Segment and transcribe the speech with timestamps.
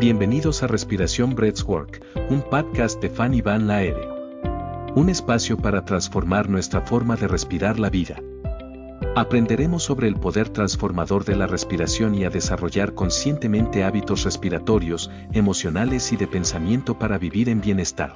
[0.00, 4.08] Bienvenidos a Respiración Breathwork, un podcast de Fanny Van Laere.
[4.96, 8.16] Un espacio para transformar nuestra forma de respirar la vida.
[9.14, 16.12] Aprenderemos sobre el poder transformador de la respiración y a desarrollar conscientemente hábitos respiratorios, emocionales
[16.12, 18.14] y de pensamiento para vivir en bienestar.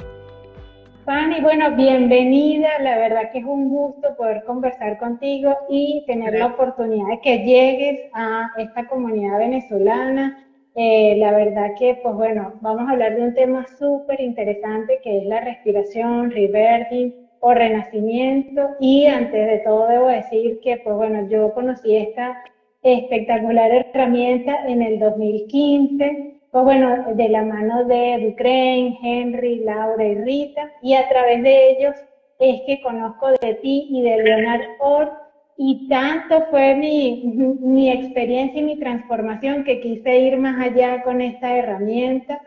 [1.04, 2.70] Fanny, bueno, bienvenida.
[2.80, 7.38] La verdad que es un gusto poder conversar contigo y tener la oportunidad de que
[7.44, 10.47] llegues a esta comunidad venezolana.
[10.80, 15.18] Eh, la verdad que, pues bueno, vamos a hablar de un tema súper interesante que
[15.18, 18.76] es la respiración, rebirthing o renacimiento.
[18.78, 22.40] Y antes de todo debo decir que, pues bueno, yo conocí esta
[22.82, 30.14] espectacular herramienta en el 2015 pues bueno, de la mano de Ducrain, Henry, Laura y
[30.14, 31.94] Rita, y a través de ellos
[32.38, 35.12] es que conozco de ti y de Leonard Orr,
[35.60, 37.24] y tanto fue mi,
[37.60, 42.40] mi experiencia y mi transformación que quise ir más allá con esta herramienta.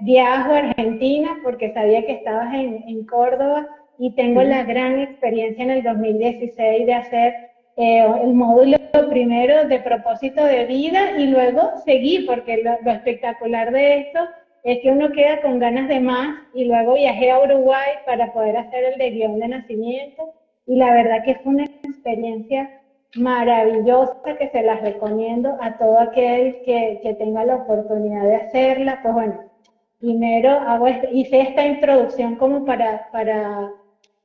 [0.00, 3.66] viajo a Argentina porque sabía que estabas en, en Córdoba
[3.98, 7.34] y tengo la gran experiencia en el 2016 de hacer
[7.76, 14.00] eh, el módulo primero de propósito de vida y luego seguir, porque lo, espectacular de
[14.00, 14.18] esto
[14.64, 18.56] es que uno queda con ganas de más y luego viajé a Uruguay para poder
[18.56, 20.34] hacer el de guion de nacimiento
[20.70, 22.70] y la verdad que fue una experiencia
[23.16, 29.00] maravillosa que se las recomiendo a todo aquel que, que tenga la oportunidad de hacerla.
[29.02, 29.34] Pues bueno,
[29.98, 33.72] primero hago este, hice esta introducción como para, para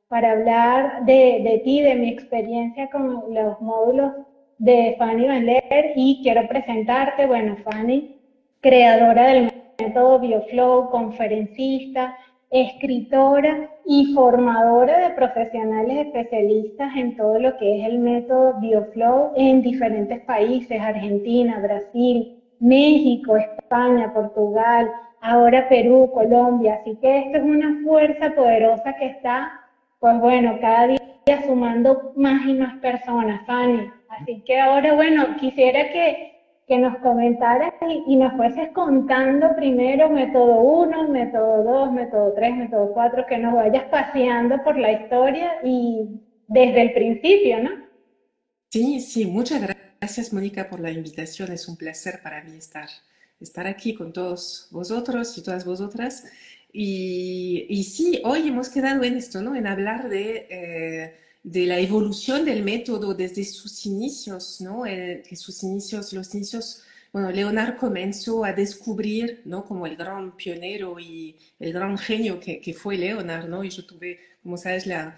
[0.07, 4.13] para hablar de, de, ti, de mi experiencia con los módulos
[4.59, 8.21] de Fanny Van Leer y quiero presentarte, bueno, Fanny,
[8.61, 12.17] creadora del método BioFlow, conferencista,
[12.51, 19.61] escritora y formadora de profesionales especialistas en todo lo que es el método BioFlow en
[19.61, 26.79] diferentes países, Argentina, Brasil, México, España, Portugal, ahora Perú, Colombia.
[26.81, 29.61] Así que esto es una fuerza poderosa que está
[30.05, 33.89] pues bueno, cada día sumando más y más personas, Fanny.
[34.09, 36.34] Así que ahora, bueno, quisiera que,
[36.67, 37.73] que nos comentaras
[38.07, 43.53] y, nos fueses contando primero método 1, método 2, método 3, método 4, que nos
[43.53, 46.07] vayas paseando por la historia y
[46.47, 47.69] desde el principio, ¿no?
[48.71, 49.61] Sí, sí, muchas
[49.99, 51.51] gracias Mónica por la invitación.
[51.51, 52.89] Es un placer para mí estar,
[53.39, 56.25] estar aquí con todos vosotros y todas vosotras.
[56.77, 59.55] Y, sí, hoy hemos quedado en esto, ¿no?
[59.55, 64.85] En hablar de, eh, de la evolución del método desde sus inicios, ¿no?
[64.85, 66.83] Eh, que sus inicios, los inicios,
[67.13, 69.63] bueno, Leonard comenzó a descubrir, ¿no?
[69.63, 73.63] Como el gran pionero y el gran genio que, que fue Leonard, ¿no?
[73.63, 75.15] Y yo tuve, como sabes, la,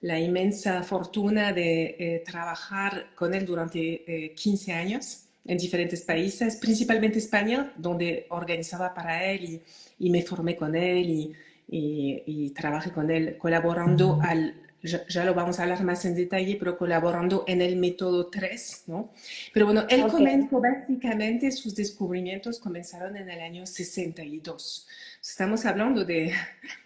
[0.00, 7.18] la inmensa fortuna de eh, trabajar con él durante 15 años en diferentes países, principalmente
[7.18, 9.62] España, donde organizaba para él y
[9.98, 11.34] y me formé con él y,
[11.70, 16.78] y, trabajé con él colaborando al, ya, lo vamos a hablar más en detalle, pero
[16.78, 19.12] colaborando en el método 3, ¿no?
[19.52, 24.86] Pero bueno, él comenzó básicamente, sus descubrimientos comenzaron en el año 62.
[25.20, 26.32] Estamos hablando de,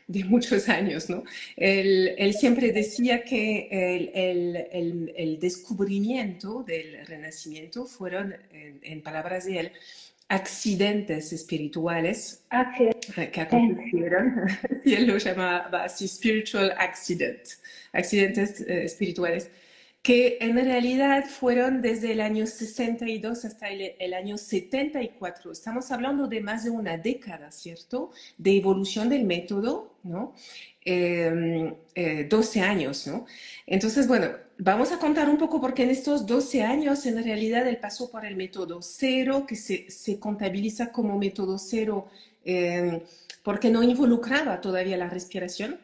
[0.07, 1.23] de muchos años, ¿no?
[1.57, 9.61] Él, él siempre decía que el, el, el, descubrimiento del renacimiento fueron, en palabras de
[9.61, 9.73] él,
[10.29, 12.43] accidentes espirituales
[13.33, 14.47] que acontecieron,
[14.85, 17.41] y él lo llamaba así spiritual accident,
[17.93, 19.51] accidentes eh, espirituales,
[20.03, 25.53] que en realidad fueron desde el año 62 hasta el, año 74.
[25.53, 28.11] Estamos hablando de más de una década, ¿cierto?
[28.37, 30.35] De evolución del método, ¿no?
[30.85, 33.27] 12 em, eh, años, ¿no?
[33.65, 34.29] Entonces, bueno,
[34.65, 38.25] Vamos a contar un poco porque en estos 12 años en realidad él pasó por
[38.25, 42.07] el método cero, que se, se contabiliza como método cero
[42.45, 43.03] eh,
[43.43, 45.79] porque no involucraba todavía la respiración.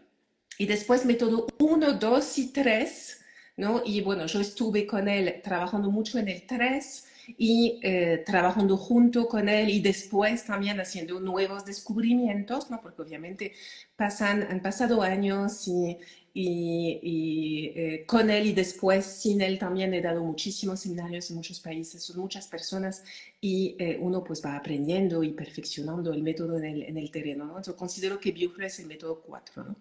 [0.59, 3.21] Y después método 1, 2 y 3,
[3.57, 3.83] ¿no?
[3.85, 7.05] Y bueno, yo estuve con él trabajando mucho en el 3
[7.37, 12.81] y eh, trabajando junto con él y después también haciendo nuevos descubrimientos, ¿no?
[12.81, 13.53] Porque obviamente
[13.97, 15.99] pasan, han pasado años y
[16.41, 21.59] y, eh, con él y después sin él también he dado muchísimos seminarios en muchos
[21.59, 23.03] países, son muchas personas
[23.41, 27.45] y eh, uno pues va aprendiendo y perfeccionando el método en el, en el terreno.
[27.45, 27.51] ¿no?
[27.57, 29.65] Entonces considero que Bioflow es el método 4.
[29.65, 29.77] ¿no?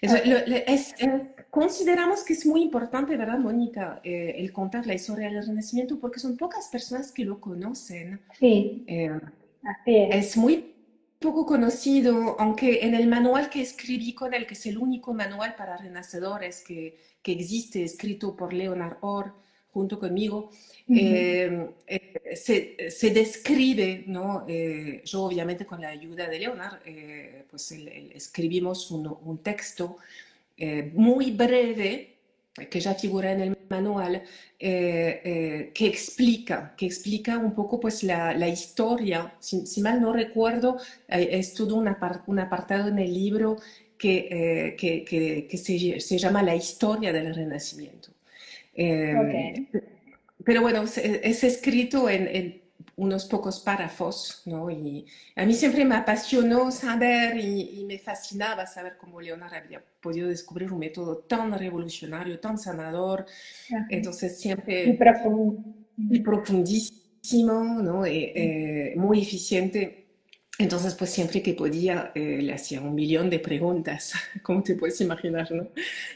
[0.00, 0.94] es,
[1.50, 6.18] consideramos que es muy importante, ¿verdad, Mónica, eh, el contar la historia del Renacimiento porque
[6.18, 8.20] son pocas personas que lo conocen.
[8.38, 8.86] Sí.
[9.62, 10.14] Así es.
[10.14, 10.73] Es muy
[11.24, 15.54] poco conocido, aunque en el manual que escribí con él, que es el único manual
[15.56, 19.32] para renacedores que, que existe, escrito por Leonard Orr,
[19.72, 20.50] junto conmigo,
[20.88, 24.46] eh, eh, se, se, describe, ¿no?
[24.46, 26.78] yo obviamente con la ayuda de Leonard,
[27.50, 27.72] pues
[28.14, 29.96] escribimos un, un texto
[30.92, 32.18] muy breve
[32.70, 34.22] que ya figura en el manual,
[34.58, 39.34] que explica, que explica un poco pues la, la historia.
[39.40, 40.78] Si, si, mal no recuerdo,
[41.08, 41.94] es todo un,
[42.26, 43.56] un apartado en el libro
[43.98, 48.10] que, que, que, que se, se, llama La historia del Renacimiento.
[48.72, 49.68] Okay.
[50.44, 52.60] Pero bueno, es, escrito en,
[52.96, 54.70] unos pocos párrafos, ¿no?
[54.70, 55.06] Y
[55.36, 60.72] a mí siempre me apasionó saber y, me fascinaba saber cómo Leonardo había podido descubrir
[60.72, 63.26] un método tan revolucionario, tan sanador.
[63.90, 64.84] Entonces siempre...
[64.84, 65.62] Y, profundo.
[65.96, 68.06] y profundísimo, ¿no?
[68.06, 70.03] Y, eh, muy eficiente.
[70.56, 74.12] Entonces, pues siempre que podía, eh, le hacía un millón de preguntas,
[74.42, 75.66] como te puedes imaginar, ¿no?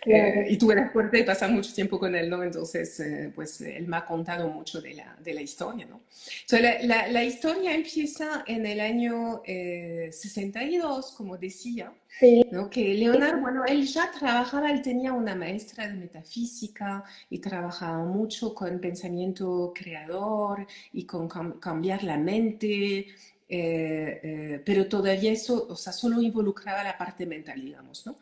[0.06, 2.44] Eh, y tuve la suerte de pasar mucho tiempo con él, ¿no?
[2.44, 6.02] Entonces, eh, pues él me ha contado mucho de la, de la historia, ¿no?
[6.43, 12.46] Entonces, la, la, historia empieza en el año 62, como decía, sí.
[12.52, 12.70] ¿no?
[12.70, 18.55] Que Leonardo, bueno, él ya trabajaba, él tenía una maestra de metafísica y trabajaba mucho
[18.55, 23.06] con pensamiento creador y con cambiar la mente,
[23.48, 28.18] eh, eh, pero todavía eso, o sea, solo involucraba la parte mental, digamos, ¿no?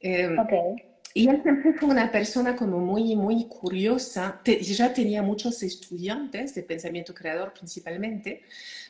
[0.00, 0.92] Eh, okay.
[1.14, 6.54] Y él siempre fue una persona como muy, muy curiosa, Te, ya tenía muchos estudiantes
[6.54, 8.42] de pensamiento creador principalmente,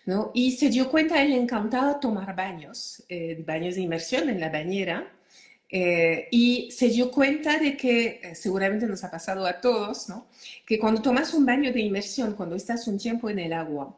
[0.07, 0.31] ¿no?
[0.33, 5.11] Y se dio cuenta, él encantaba tomar baños, eh, baños de inmersión en la bañera,
[5.69, 10.27] eh, y se dio cuenta de que, eh, seguramente nos ha pasado a todos, ¿no?
[10.67, 13.97] que cuando tomas un baño de inmersión, cuando estás un tiempo en el agua,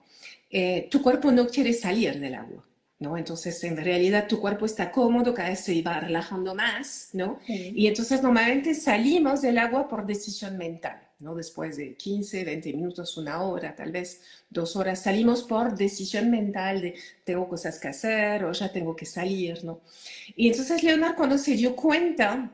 [0.56, 2.64] eh, tu cuerpo no quiere salir del agua.
[3.00, 3.16] ¿no?
[3.18, 7.40] Entonces, en realidad, tu cuerpo está cómodo, cada vez se va relajando más, ¿no?
[7.44, 7.72] Sí.
[7.74, 11.34] Y entonces, normalmente salimos del agua por decisión mental, ¿no?
[11.34, 16.80] Después de 15, 20 minutos, una hora, tal vez dos horas, salimos por decisión mental
[16.80, 19.80] de tengo cosas que hacer o ya tengo que salir, ¿no?
[20.36, 22.52] Y entonces, Leonardo, cuando se dio cuenta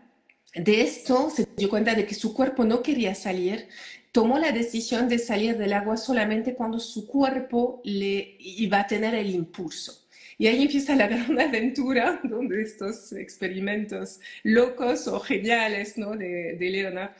[0.55, 3.69] de esto, se dio cuenta de que su cuerpo no quería salir,
[4.13, 9.15] tomó la decisión de salir del agua solamente cuando su cuerpo le iba a tener
[9.15, 10.07] el impulso.
[10.39, 16.17] Y ahí empieza la gran aventura, donde estos experimentos locos o geniales ¿no?
[16.17, 17.11] de, de Leonard.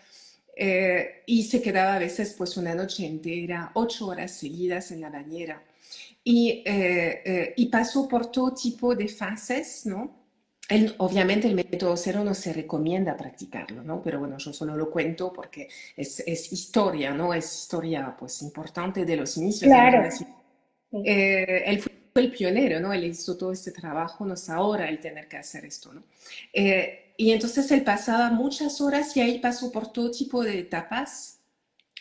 [0.57, 5.11] Eh, y se quedaba a veces pues una noche entera, ocho horas seguidas en la
[5.11, 5.63] bañera.
[6.23, 10.20] Y, eh, eh, y pasó por todo tipo de fases, ¿no?
[10.71, 14.01] El, obviamente el método cero no se recomienda practicarlo, ¿no?
[14.01, 17.35] Pero bueno, yo solo lo cuento porque es, es historia, ¿no?
[17.35, 19.69] Es historia, pues, importante de los inicios.
[19.69, 20.09] Claro.
[21.05, 22.93] Eh, él fue el pionero, ¿no?
[22.93, 26.05] Él hizo todo este trabajo, no es ahora el tener que hacer esto, ¿no?
[26.53, 31.40] Eh, y entonces él pasaba muchas horas y ahí pasó por todo tipo de etapas.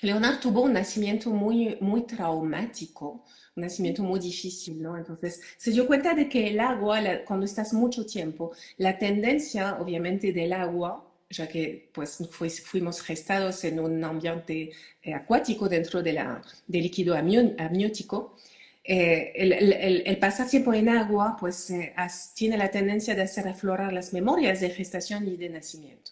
[0.02, 3.26] Leonardo tuvo un nacimiento muy, muy traumático,
[3.56, 4.98] un nacimiento muy difícil, ¿no?
[4.98, 9.78] Entonces se dio cuenta de que el agua, la, cuando estás mucho tiempo, la tendencia,
[9.80, 14.72] obviamente, del agua, ya que pues fui, fuimos gestados en un ambiente
[15.04, 16.20] eh, acuático dentro del
[16.68, 18.36] líquido amniótico,
[18.84, 21.72] eh, el, el, el, pasar tiempo en agua pues
[22.34, 26.12] tiene la tendencia de hacer aflorar las memorias de gestación y de nacimiento.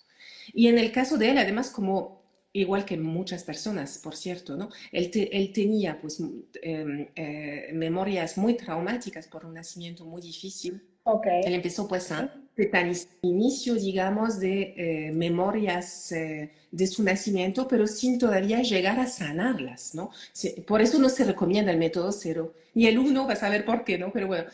[0.54, 2.22] Y en el caso de él, además, como
[2.58, 4.70] igual que muchas personas, por cierto, ¿no?
[4.92, 6.22] Él, te, él tenía pues
[6.62, 10.82] eh, eh, memorias muy traumáticas por un nacimiento muy difícil.
[11.04, 11.42] Okay.
[11.46, 12.34] Él empezó pues a
[12.72, 12.92] tan
[13.22, 20.10] inicio, digamos, de eh, memorias de su nacimiento, pero sin todavía llegar a sanarlas, ¿no?
[20.66, 22.56] Por eso no se recomienda el método cero.
[22.74, 24.12] Y el uno, vas a ver por qué, ¿no?
[24.12, 24.46] Pero bueno,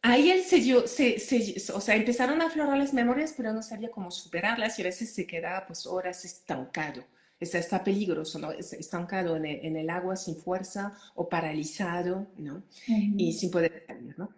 [0.00, 3.62] ahí él se dio, se, se, o sea, empezaron a aflorar las memorias, pero no
[3.62, 7.04] sabía cómo superarlas y a veces se quedaba pues horas estancado
[7.40, 8.52] está, está peligroso, ¿no?
[8.52, 12.56] estancado en el, en el, agua sin fuerza o paralizado, ¿no?
[12.56, 13.14] Uh -huh.
[13.16, 14.30] Y sin poder salir, ¿no?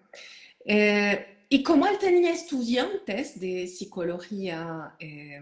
[0.65, 5.41] Eh, y como él tenía estudiantes de psicología eh,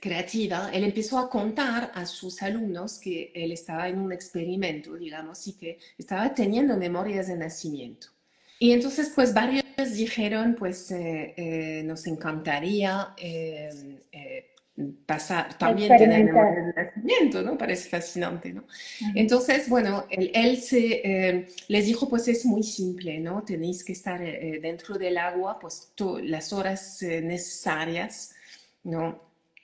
[0.00, 5.46] creativa, él empezó a contar a sus alumnos que él estaba en un experimento, digamos,
[5.46, 8.08] y que estaba teniendo memorias de nacimiento.
[8.58, 9.64] Y entonces, pues varios
[9.94, 13.70] dijeron, pues eh, eh nos encantaría eh,
[14.12, 14.53] eh,
[15.06, 17.56] pasar, también tener memoria de nacimiento, ¿no?
[17.56, 18.62] Parece fascinante, ¿no?
[18.62, 19.12] Uh -huh.
[19.14, 23.44] Entonces, bueno, él, él se, eh, les dijo, pues es muy simple, ¿no?
[23.44, 28.34] Tenéis que estar eh, dentro del agua, pues las horas eh, necesarias,
[28.82, 29.20] ¿no?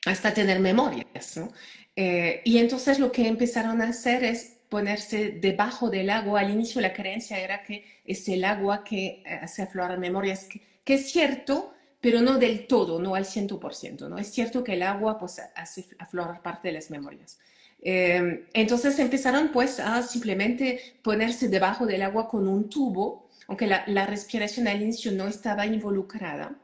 [0.07, 1.53] Hasta tener memorias, ¿no?
[1.97, 6.41] Eh, y entonces lo que empezaron a hacer es ponerse debajo del agua.
[6.41, 10.95] Al inicio la creencia era que es el agua que hace aflorar memorias, que, que
[10.95, 14.19] es cierto, pero no del todo, no al 100%, ¿no?
[14.19, 17.39] Es cierto que el agua pues, hace aflorar parte de las memorias.
[17.83, 23.85] Eh, entonces empezaron pues a simplemente ponerse debajo del agua con un tubo, aunque la,
[23.87, 26.57] la respiración al inicio no estaba involucrada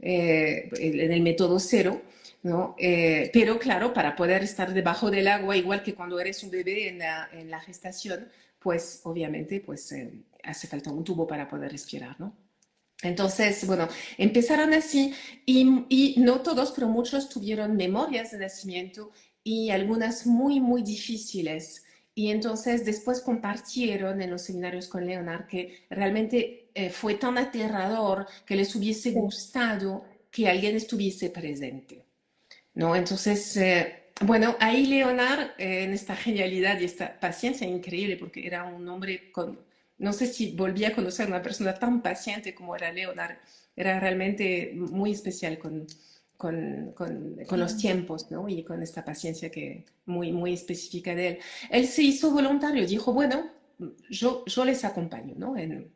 [0.00, 2.02] eh, en el método cero,
[2.42, 2.74] ¿no?
[2.78, 6.88] Eh, pero claro, para poder estar debajo del agua, igual que cuando eres un bebé
[6.88, 8.28] en la, en la gestación,
[8.60, 9.94] pues obviamente pues
[10.42, 12.45] hace falta un tubo para poder respirar, ¿no?
[13.02, 15.12] Entonces, bueno, empezaron así
[15.44, 19.10] y, y, no todos, pero muchos tuvieron memorias de nacimiento
[19.44, 21.84] y algunas muy, muy difíciles.
[22.14, 28.26] Y entonces después compartieron en los seminarios con Leonard que realmente eh, fue tan aterrador
[28.46, 32.04] que les hubiese gustado que alguien estuviese presente.
[32.74, 32.96] ¿No?
[32.96, 38.64] Entonces, eh, bueno, ahí Leonard, eh, en esta genialidad y esta paciencia increíble, porque era
[38.64, 39.58] un hombre con,
[39.98, 43.36] no sé si volví a conocer una persona tan paciente como era Leonard,
[43.74, 45.86] era realmente muy especial con,
[46.36, 48.48] con, con, con, los tiempos, ¿no?
[48.48, 51.38] Y con esta paciencia que muy, muy específica de él.
[51.70, 53.50] Él se hizo voluntario, dijo, bueno,
[54.10, 55.56] yo, yo les acompaño, ¿no?
[55.56, 55.90] En,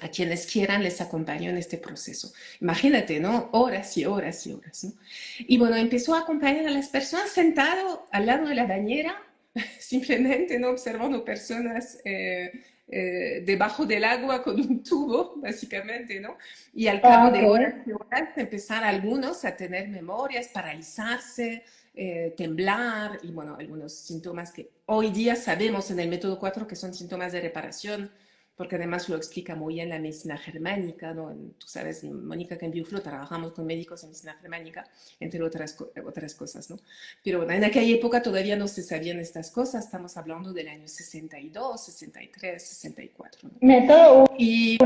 [0.00, 2.32] a quienes quieran les acompaño en este proceso.
[2.60, 3.50] Imagínate, ¿no?
[3.52, 4.92] Horas y horas y horas, ¿no?
[5.40, 9.20] Y bueno, empezó a acompañar a las personas sentado al lado de la bañera,
[9.78, 10.70] simplemente, ¿no?
[10.70, 12.52] Observando personas eh,
[12.92, 16.36] eh, debajo del agua con un tubo, básicamente, ¿no?
[16.74, 21.62] Y al cabo ah, de horas y horas empezar algunos a tener memorias, paralizarse,
[21.94, 26.74] eh, temblar y, bueno, algunos síntomas que hoy día sabemos en el método 4 que
[26.74, 28.10] son síntomas de reparación,
[28.60, 31.34] porque además lo explica muy bien la medicina germánica, ¿no?
[31.56, 34.86] Tú sabes, Mónica, que en Bioflo trabajamos con médicos en medicina germánica,
[35.18, 36.76] entre otras, otras cosas, ¿no?
[37.24, 40.86] Pero bueno, en aquella época todavía no se sabían estas cosas, estamos hablando del año
[40.86, 43.48] 62, 63, 64.
[43.48, 43.66] ¿no?
[43.66, 44.36] Método 1.
[44.38, 44.76] Y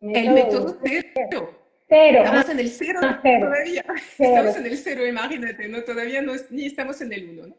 [0.00, 1.60] el método 0.
[1.86, 2.22] Cero.
[2.24, 3.46] Estamos en el cero, Ah, cero.
[3.46, 3.84] todavía.
[4.16, 4.30] Cero.
[4.30, 5.82] Estamos en el cero, imagínate, ¿no?
[5.82, 7.56] Todavía no, ni estamos en el uno, ¿no?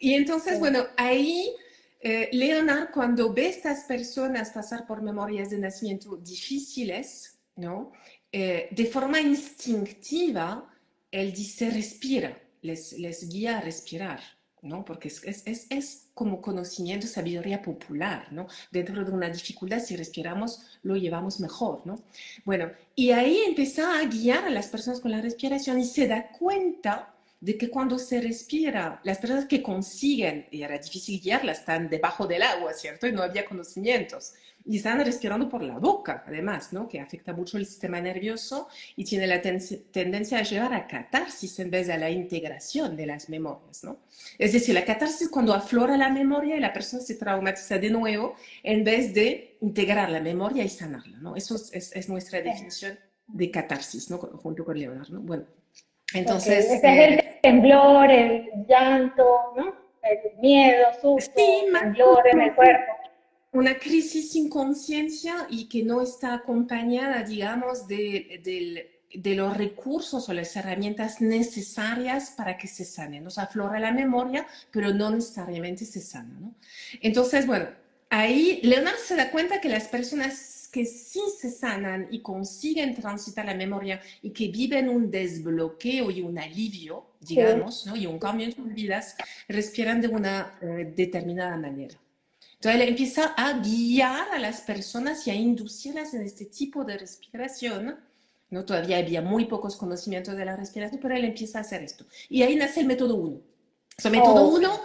[0.00, 1.54] Y entonces, bueno, ahí
[2.06, 7.92] eh, Leonard, cuando ve a estas personas pasar por memorias de nacimiento difíciles, ¿no?
[8.30, 10.70] Eh, de forma instintiva,
[11.10, 14.20] él dice, respira, les, les guía a respirar,
[14.60, 14.84] ¿no?
[14.84, 18.48] Porque es, es, es, como conocimiento, sabiduría popular, ¿no?
[18.70, 22.04] Dentro de una dificultad, si respiramos, lo llevamos mejor, ¿no?
[22.44, 26.28] Bueno, y ahí empieza a guiar a las personas con la respiración y se da
[26.32, 27.13] cuenta
[27.44, 32.26] de que cuando se respira, las personas que consiguen, y era difícil guiarlas, están debajo
[32.26, 33.06] del agua, ¿cierto?
[33.06, 34.32] Y no había conocimientos.
[34.66, 36.88] Y están respirando por la boca, además, ¿no?
[36.88, 39.60] Que afecta mucho el sistema nervioso y tiene la ten-
[39.92, 43.98] tendencia a llevar a catarsis en vez de a la integración de las memorias, ¿no?
[44.38, 47.90] Es decir, la catarsis es cuando aflora la memoria y la persona se traumatiza de
[47.90, 51.36] nuevo en vez de integrar la memoria y sanarla, ¿no?
[51.36, 54.16] Eso es, es- es nuestra definición de catarsis, ¿no?
[54.16, 55.20] Junto con Leonardo, ¿no?
[55.20, 55.44] Bueno,
[56.14, 56.64] entonces...
[56.70, 59.24] Ok, Ese es el temblor, el llanto,
[59.56, 59.74] ¿no?
[60.02, 62.92] El miedo, susto, Sí, temblor en el cuerpo.
[63.52, 70.28] una crisis sin conciencia y que no está acompañada, digamos, de, del- de los recursos
[70.28, 73.20] o las herramientas necesarias para que se sane.
[73.20, 76.52] Nos aflora la memoria, pero no necesariamente se sana, ¿no?
[77.00, 77.66] Entonces, bueno,
[78.10, 80.34] ahí Leonardo se da cuenta que las personas
[80.74, 86.20] que sí se sanan y consiguen transitar la memoria y que viven un desbloqueo y
[86.20, 87.94] un alivio, digamos, ¿no?
[87.94, 89.14] y un cambio en sus vidas,
[89.46, 91.96] respiran de una eh, determinada manera.
[92.54, 96.98] Entonces él empieza a guiar a las personas y a inducirlas en este tipo de
[96.98, 97.96] respiración.
[98.50, 98.64] ¿no?
[98.64, 102.04] Todavía había muy pocos conocimientos de la respiración, pero él empieza a hacer esto.
[102.28, 103.40] Y ahí nace el método 1.
[104.06, 104.56] el método Oh.
[104.56, 104.80] 1,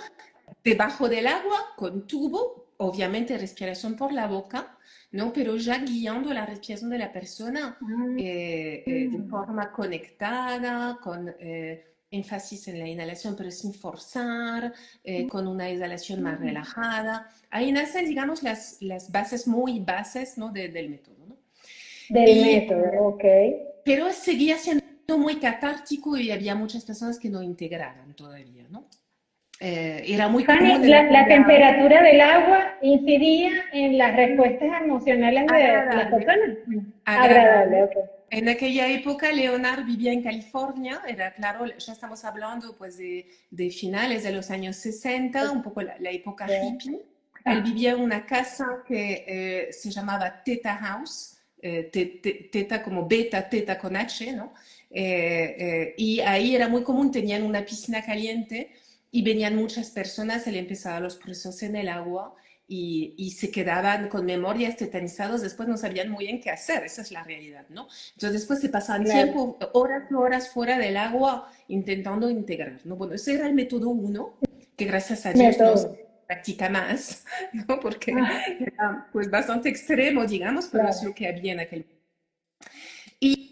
[0.63, 2.58] debajo del agua, con tubo,
[2.89, 4.77] obviamente respiración por la boca,
[5.11, 5.33] ¿no?
[5.33, 9.29] pero ya guiando la respiración de la persona Ah, eh, eh, de Mm.
[9.29, 16.23] forma conectada, con eh, énfasis en la inhalación, pero sin forzar, eh, con una exhalación
[16.23, 16.43] más Mm.
[16.43, 17.29] relajada.
[17.51, 20.49] Ahí nacen, digamos, las, las bases muy bases ¿no?
[20.51, 21.17] de- del método.
[21.27, 21.37] ¿no?
[22.09, 23.23] Del Y- método, ok.
[23.83, 24.83] Pero seguía siendo
[25.17, 28.85] muy catártico y había muchas personas que no integraban todavía, ¿no?
[29.61, 35.45] Eh, era muy común la, la la- temperatura del agua incidía en las respuestas emocionales
[35.47, 36.15] de las Agradable.
[36.25, 36.57] personas.
[37.03, 37.39] agradable.
[37.39, 37.91] Agradable, ok.
[38.31, 43.69] En aquella época, Leonard vivía en California, era claro, ya estamos hablando pues de, de
[43.69, 46.53] finales de los años 60, un poco la, la época Sí.
[46.87, 47.01] hippie.
[47.45, 52.81] Él vivía en una casa que eh, se llamaba Teta House, eh, te- te- teta
[52.83, 54.53] como beta, teta con H, ¿no?
[54.91, 58.71] Eh, eh, y ahí era muy común, tenían una piscina caliente
[59.11, 62.35] y venían muchas personas, él empezaba los procesos en el agua
[62.67, 67.01] y, y se quedaban con memorias tetanizados, después no sabían muy bien qué hacer, esa
[67.01, 67.87] es la realidad, ¿no?
[68.13, 69.23] Entonces después se pasaban Claro.
[69.23, 72.95] tiempo, horas y horas fuera del agua intentando integrar, ¿no?
[72.95, 74.37] Bueno, ese era el método uno,
[74.77, 77.79] que gracias a Dios no se practica más, ¿no?
[77.79, 78.43] Porque ah.
[78.59, 81.85] era pues bastante extremo, digamos, pero es lo que había en aquel
[83.19, 83.48] Y, y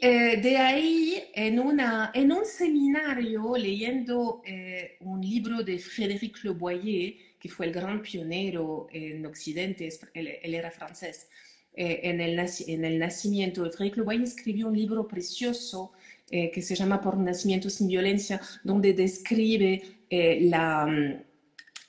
[0.00, 6.50] eh, de ahí, en, una, en un seminario, leyendo eh, un libro de Frédéric Le
[6.50, 11.28] Boyer, que fue el gran pionero en Occidente, él, él era francés,
[11.74, 13.70] eh, en, el, en el nacimiento.
[13.70, 15.92] Frédéric Le Boyer escribió un libro precioso
[16.32, 21.22] eh, que se llama Por un nacimiento sin violencia, donde describe eh, la, mm,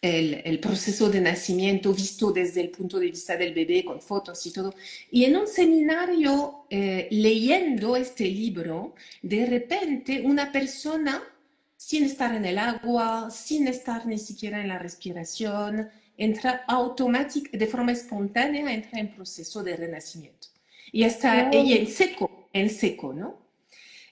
[0.01, 4.43] el, el, proceso de nacimiento visto desde el punto de vista del bebé, con fotos
[4.47, 4.73] y todo.
[5.11, 11.21] Y en un seminario, eh, leyendo este libro, de repente una persona,
[11.77, 17.67] sin estar en el agua, sin estar ni siquiera en la respiración, entra automáticamente, de
[17.67, 20.47] forma espontánea, entra en proceso de renacimiento.
[20.91, 23.37] Y está ella en seco, en seco, ¿no?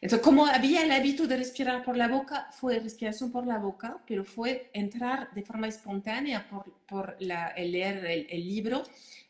[0.01, 4.01] Entonces, como había el hábito de respirar por la boca, fue respiración por la boca,
[4.07, 8.83] pero fue entrar de forma espontánea por, por la, el leer el, libro,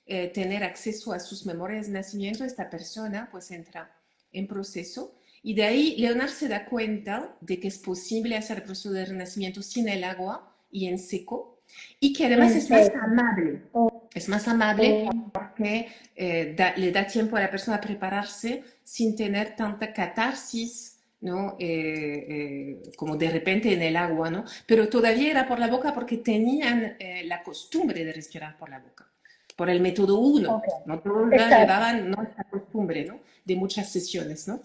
[0.05, 2.43] eh, tener acceso a sus memorias de nacimiento.
[2.43, 3.91] Esta persona pues entra
[4.31, 8.63] en proceso y de ahí Leonard se da cuenta de que es posible hacer el
[8.63, 11.61] proceso de renacimiento sin el agua y en seco
[11.99, 13.63] y que además es más amable.
[14.13, 19.55] Es más amable porque eh, le da tiempo a la persona a prepararse sin tener
[19.55, 21.55] tanta catarsis, ¿no?
[21.59, 24.45] Eh, eh, como de repente en el agua, ¿no?
[24.65, 29.07] Pero todavía era por la boca porque tenían la costumbre de respirar por la boca,
[29.55, 30.99] por el método 1, ¿no?
[30.99, 32.23] Todos llevaban ¿no?
[32.23, 33.19] esta costumbre, ¿no?
[33.45, 34.61] De muchas sesiones, ¿no?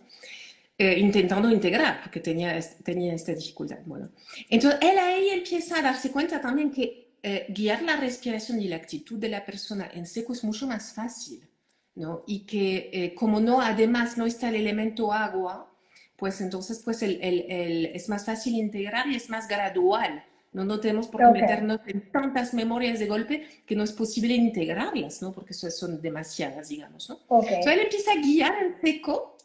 [0.76, 3.78] intentando integrar, porque tenía, tenía esta dificultad.
[3.86, 4.10] Bueno,
[4.50, 8.76] entonces él ahí empieza a darse cuenta también que eh, guiar la respiración y la
[8.76, 11.48] actitud de la persona en seco es mucho más fácil,
[11.94, 12.22] ¿no?
[12.26, 15.74] Y que eh, como no, además no está el elemento agua,
[16.16, 20.22] pues entonces pues el, el, es más fácil integrar y es más gradual.
[20.52, 24.34] No, no tenemos por qué meternos en tantas memorias de golpe que no es posible
[24.34, 25.32] integrarlas, ¿no?
[25.32, 27.20] Porque son demasiadas, digamos, ¿no?
[27.40, 29.38] Entonces él empieza a guiar en seco,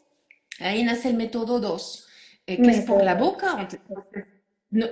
[0.58, 2.08] ahí nace el método 2,
[2.46, 3.66] eh, que es por la boca,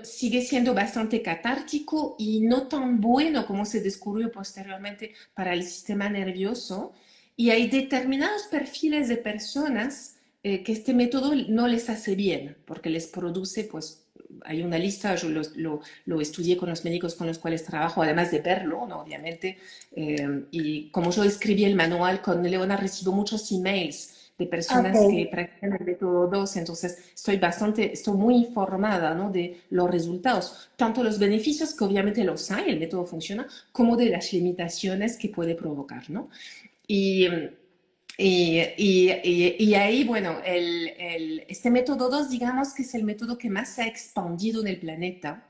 [0.02, 6.08] sigue siendo bastante catártico y no tan bueno como se descubrió posteriormente para el sistema
[6.08, 6.92] nervioso.
[7.36, 12.90] Y hay determinados perfiles de personas eh, que este método no les hace bien, porque
[12.90, 14.04] les produce, pues,
[14.44, 18.30] hay una lista, yo lo, lo, estudié con los médicos con los cuales trabajo, además
[18.30, 19.00] de verlo, ¿no?
[19.00, 19.58] obviamente.
[19.92, 25.28] Eh, y como yo escribí el manual con Leona, recibo muchos emails de personas que
[25.30, 29.30] practican el método 2, entonces estoy bastante, estoy muy informada ¿no?
[29.30, 34.10] de los resultados, tanto los beneficios que obviamente los hay, el método funciona, como de
[34.10, 36.30] las limitaciones que puede provocar, ¿no?
[36.86, 37.26] Y,
[38.16, 43.36] y, y, y ahí, bueno, el, el, este método 2, digamos que es el método
[43.36, 45.44] que más se ha expandido en el planeta.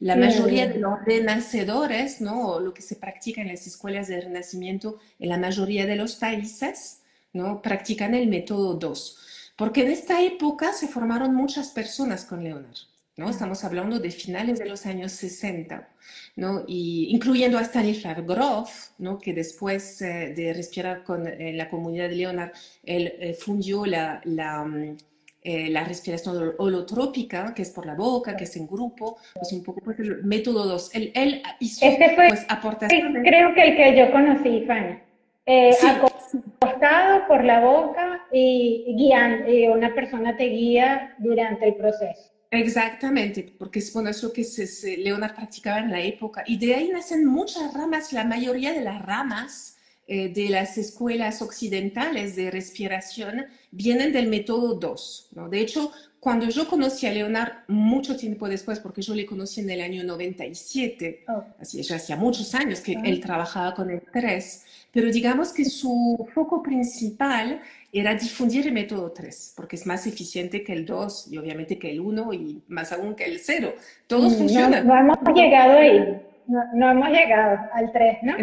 [0.00, 2.58] La mayoría de los renacedores, ¿no?
[2.58, 7.01] lo que se practica en las escuelas de renacimiento en la mayoría de los países,
[7.32, 7.62] ¿no?
[7.62, 9.18] practican el método 2.
[9.56, 12.76] Porque en esta época se formaron muchas personas con Leonard.
[13.16, 13.28] ¿no?
[13.28, 15.88] Estamos hablando de finales de los años 60,
[16.36, 16.64] ¿no?
[16.66, 19.18] y incluyendo a Stanislav Grof, ¿no?
[19.18, 24.22] que después eh, de respirar con eh, la comunidad de Leonard, él eh, fundió la,
[24.24, 24.96] la, mm,
[25.44, 29.80] la, respiración holotrópica, que es por la boca, que es en grupo, pues un poco
[29.84, 30.94] pues, el método 2.
[30.94, 33.22] Él, él hizo este fue, pues, aportaciones.
[33.22, 35.11] Creo que el que yo conocí, Fanny.
[35.44, 42.30] Eh, acostado por la boca y guiando, y una persona te guía durante el proceso.
[42.50, 46.44] Exactamente, porque es, bueno, es lo que se, Leonard practicaba en la época.
[46.46, 49.78] Y de ahí nacen muchas ramas, la mayoría de las ramas
[50.08, 55.28] de las escuelas occidentales de respiración vienen del método 2.
[55.32, 55.48] ¿no?
[55.48, 59.70] De hecho, cuando yo conocí a Leonard mucho tiempo después, porque yo le conocí en
[59.70, 61.24] el año 97,
[61.60, 66.28] así ya hacía muchos años que él trabajaba con el 3, pero digamos que su
[66.32, 67.60] foco principal
[67.92, 71.90] era difundir el método 3, porque es más eficiente que el 2 y obviamente que
[71.90, 73.74] el 1 y más aún que el 0.
[74.06, 74.86] Todos mm, funcionan.
[74.86, 78.34] No, hemos llegado ahí, no, hemos llegado al 3, ¿no?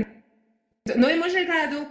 [0.97, 1.07] No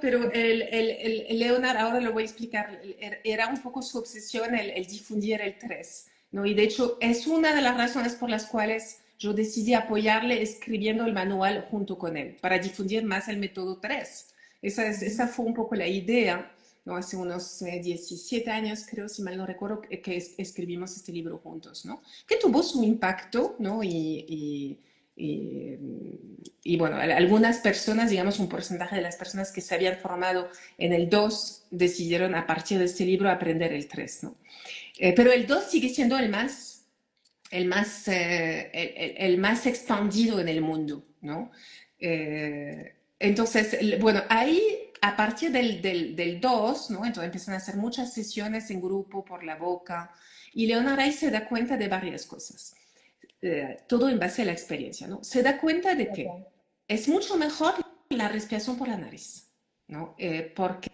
[0.00, 2.80] pero el, el, el, Leonard, ahora lo voy a explicar,
[3.24, 6.06] era un poco su obsesión el, difundir el 3.
[6.32, 6.46] ¿no?
[6.46, 11.04] Y de hecho es una de las razones por las cuales yo decidí apoyarle escribiendo
[11.04, 14.34] el manual junto con él, para difundir más el método 3.
[14.62, 16.52] Esa, esa fue un poco la idea,
[16.84, 16.96] ¿no?
[16.96, 21.84] Hace unos 17 eh, años, creo, si mal no recuerdo, que, escribimos este libro juntos,
[21.84, 22.02] ¿no?
[22.26, 23.82] Que tuvo su impacto, ¿no?
[23.82, 24.80] Y, y,
[25.20, 30.92] y, bueno, algunas personas, digamos un porcentaje de las personas que se habían formado en
[30.92, 34.36] el 2 decidieron a partir de este libro aprender el 3, ¿no?
[34.98, 36.78] Eh, pero el 2 sigue siendo el más
[37.50, 41.50] el, más, eh, el, más expandido en el mundo, ¿no?
[41.98, 44.60] Eh, entonces, bueno, ahí
[45.00, 47.04] a partir del, del, del 2, ¿no?
[47.04, 50.12] Entonces empiezan a hacer muchas sesiones en grupo por la boca
[50.52, 52.74] y Leonard ahí se da cuenta de varias cosas,
[53.42, 55.22] eh, todo en base a la experiencia, ¿no?
[55.22, 56.28] Se da cuenta de que
[56.88, 57.74] es mucho mejor
[58.08, 59.52] la respiración por la nariz,
[59.86, 60.14] ¿no?
[60.18, 60.90] Eh, porque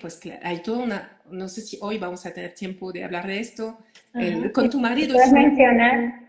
[0.00, 3.40] pues hay toda una, no sé si hoy vamos a tener tiempo de hablar de
[3.40, 3.78] esto,
[4.54, 5.14] con tu marido.
[5.14, 6.28] ¿Puedes mencionar?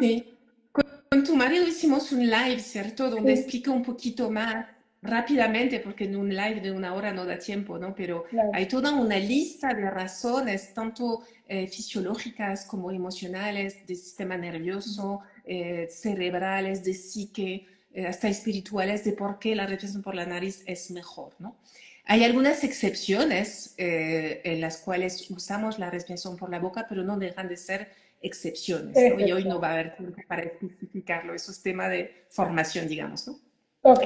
[0.00, 0.36] Sí.
[0.72, 3.08] Con, tu marido hicimos un live, ¿cierto?
[3.08, 4.66] Donde explica un poquito más
[5.02, 7.94] rápidamente, porque en un live de una hora no da tiempo, ¿no?
[7.94, 15.20] Pero hay toda una lista de razones, tanto eh, fisiológicas como emocionales, del sistema nervioso,
[15.44, 20.62] eh, cerebrales, de psique, eh, hasta espirituales, de por qué la respiración por la nariz
[20.66, 21.56] es mejor, ¿no?
[22.04, 27.46] Hay algunas excepciones en las cuales usamos la respiración por la boca, pero no dejan
[27.46, 27.88] de ser
[28.20, 29.24] excepciones, ¿no?
[29.24, 33.28] Y hoy no va a haber tiempo para especificarlo, eso es tema de formación, digamos,
[33.28, 33.38] ¿no?
[33.82, 34.02] Ok.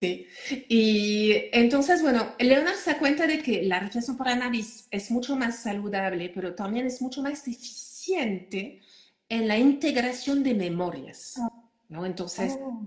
[0.00, 0.26] Sí.
[0.68, 5.36] Y entonces, bueno, Leonard se da cuenta de que la respiración por nariz es mucho
[5.36, 8.80] más saludable, pero también es mucho más eficiente
[9.28, 11.40] en la integración de memorias,
[11.88, 12.04] ¿no?
[12.04, 12.82] Entonces, oh.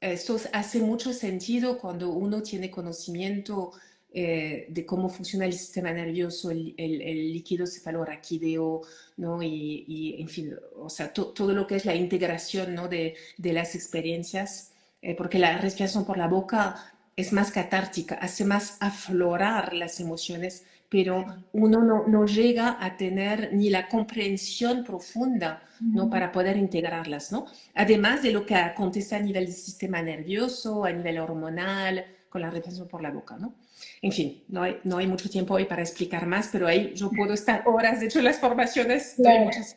[0.00, 3.72] esto hace mucho sentido cuando uno tiene conocimiento
[4.14, 8.82] eh, de cómo funciona el sistema nervioso, el, el, líquido cefalorraquídeo,
[9.18, 9.42] ¿no?
[9.42, 12.88] Y, y, en fin, o sea, todo lo que es la integración, ¿no?
[12.88, 14.71] De, de las experiencias
[15.02, 16.76] eh, porque la respiración por la boca
[17.16, 23.52] es más catártica, hace más aflorar las emociones, pero uno no, no llega a tener
[23.52, 26.08] ni la comprensión profunda ¿no?
[26.08, 27.46] para poder integrarlas, ¿no?
[27.74, 32.50] Además de lo que acontece a nivel del sistema nervioso, a nivel hormonal, con la
[32.50, 33.54] respiración por la boca, ¿no?
[34.00, 37.10] En fin, no hay, no hay mucho tiempo hoy para explicar más, pero ahí yo
[37.10, 38.00] puedo estar horas.
[38.00, 39.76] De hecho, las formaciones, doy muchas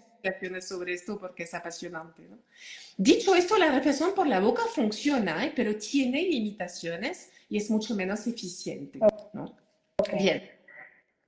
[0.62, 2.40] sobre esto porque es apasionante, ¿no?
[2.98, 5.52] Dicho esto, la respiración por la boca funciona, ¿eh?
[5.56, 9.00] pero tiene limitaciones y es mucho menos eficiente.
[9.34, 9.58] ¿no?
[10.18, 10.50] Bien.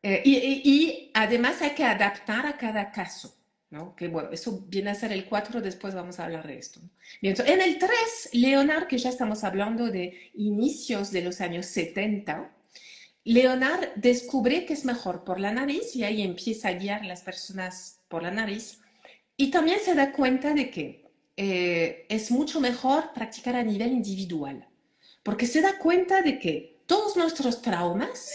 [0.02, 3.34] Eh, y, y, además hay que adaptar a cada caso.
[3.70, 3.96] ¿no?
[3.96, 6.80] Que bueno, eso viene a ser el 4, después vamos a hablar de esto.
[7.22, 7.92] Bien, en el 3,
[8.32, 12.50] Leonard, que ya estamos hablando de inicios de los años 70,
[13.28, 18.00] Leonard descubre que es mejor por la nariz y ahí empieza a guiar las personas
[18.08, 18.80] por la nariz.
[19.38, 21.06] Y también se da cuenta de que
[21.38, 24.68] eh, es mucho mejor practicar a nivel individual,
[25.22, 28.34] porque se da cuenta de que todos nuestros traumas,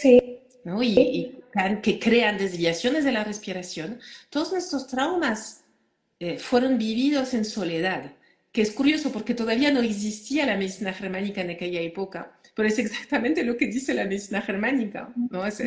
[0.63, 0.81] ¿no?
[0.81, 1.39] y,
[1.83, 5.65] que crean desviaciones de la respiración, todos nuestros traumas
[6.19, 8.13] eh, fueron vividos en soledad,
[8.53, 12.79] que es curioso porque todavía no existía la medicina germánica en aquella época, pero es
[12.79, 15.45] exactamente lo que dice la medicina germánica, ¿no?
[15.45, 15.59] Es,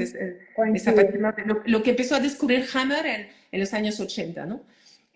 [1.67, 4.63] lo, que empezó a descubrir Hammer en, en los años 80, ¿no?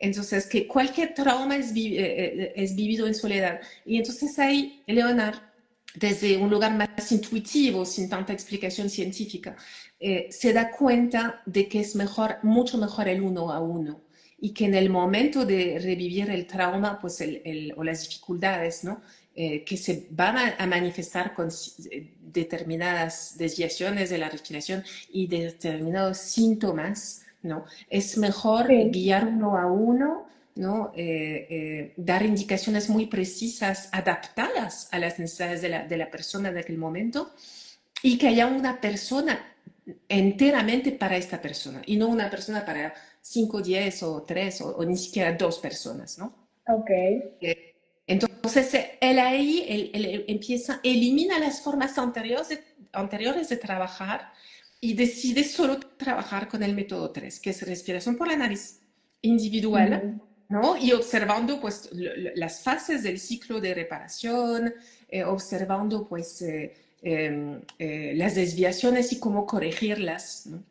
[0.01, 3.61] Entonces, que cualquier trauma es, eh, eh, es vivido en soledad.
[3.85, 5.37] Y entonces ahí, Leonard,
[5.95, 9.57] desde un lugar más intuitivo, sin tanta explicación científica,
[10.01, 14.01] eh, se da cuenta de que es mejor, mucho mejor el uno a uno
[14.41, 19.03] y que en el momento de revivir el trauma, pues el, o las dificultades, ¿no?
[19.35, 21.49] que se van a, manifestar con
[22.21, 27.65] determinadas desviaciones de la respiración y determinados síntomas, ¿no?
[27.89, 30.27] Es mejor guiar uno a uno,
[30.57, 30.93] ¿no?
[30.95, 36.53] Eh, eh, dar indicaciones muy precisas, adaptadas a las necesidades de la, de la persona
[36.53, 37.33] de aquel momento
[38.03, 39.51] y que haya una persona
[40.09, 44.97] enteramente para esta persona y no una persona para 5, 10 o 3 o, ni
[44.97, 46.49] siquiera dos personas, ¿no?
[46.67, 46.91] Ok.
[46.91, 47.75] Eh,
[48.07, 54.33] entonces, él ahí él, empieza, elimina las formas anteriores de, anteriores de trabajar
[54.81, 58.81] y decide solo trabajar con el método 3, que es respiración por la nariz
[59.21, 60.77] individual, ¿no?
[60.77, 64.75] Y observando pues las fases del ciclo de reparación,
[65.09, 70.63] eh, observando pues eh, em, eh, las desviaciones y cómo corregirlas, ¿no?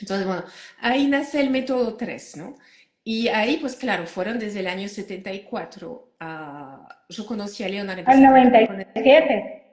[0.00, 0.44] Entonces, bueno,
[0.80, 2.54] ahí nace el método 3, ¿no?
[3.02, 7.04] Y ahí, pues claro, fueron desde el año 74 a...
[7.08, 8.04] Yo conocí a Leonardo.
[8.06, 9.64] Al 97.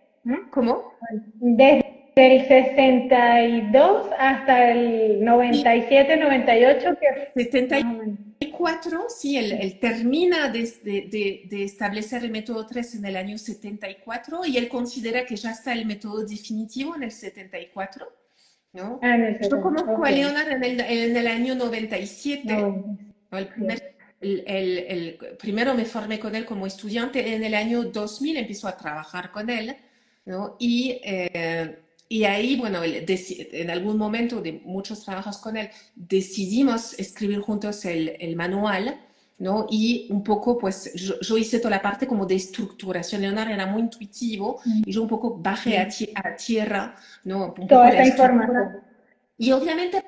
[0.50, 0.94] ¿Cómo?
[1.36, 1.85] Desde
[2.16, 6.98] del 62 hasta el 97, 98.
[7.00, 7.44] Que...
[7.44, 14.46] 74, sí, él, termina de, de, de, establecer el método 3 en el año 74
[14.46, 18.08] y él considera que ya está el método definitivo en el 74.
[18.74, 19.00] ¿no?
[19.04, 22.44] Ah, el Yo conozco a Leonard en el, en el año 97.
[23.32, 23.84] el
[24.22, 28.78] el, el, primero me formé con él como estudiante, en el año 2000 empezó a
[28.78, 29.76] trabajar con él.
[30.26, 30.56] ¿no?
[30.60, 31.78] Y eh,
[32.16, 38.16] y ahí, bueno, en algún momento de muchos trabajos con él, decidimos escribir juntos el,
[38.22, 39.02] el manual,
[39.38, 39.68] ¿no?
[39.70, 43.22] Y un poco, pues, yo, hice toda la parte como de estructuración.
[43.22, 44.84] Leonardo era muy intuitivo mm.
[44.86, 45.90] y yo un poco bajé a,
[46.24, 47.54] a tierra, ¿no?
[47.68, 48.80] toda esta información.
[49.38, 50.02] Y obviamente,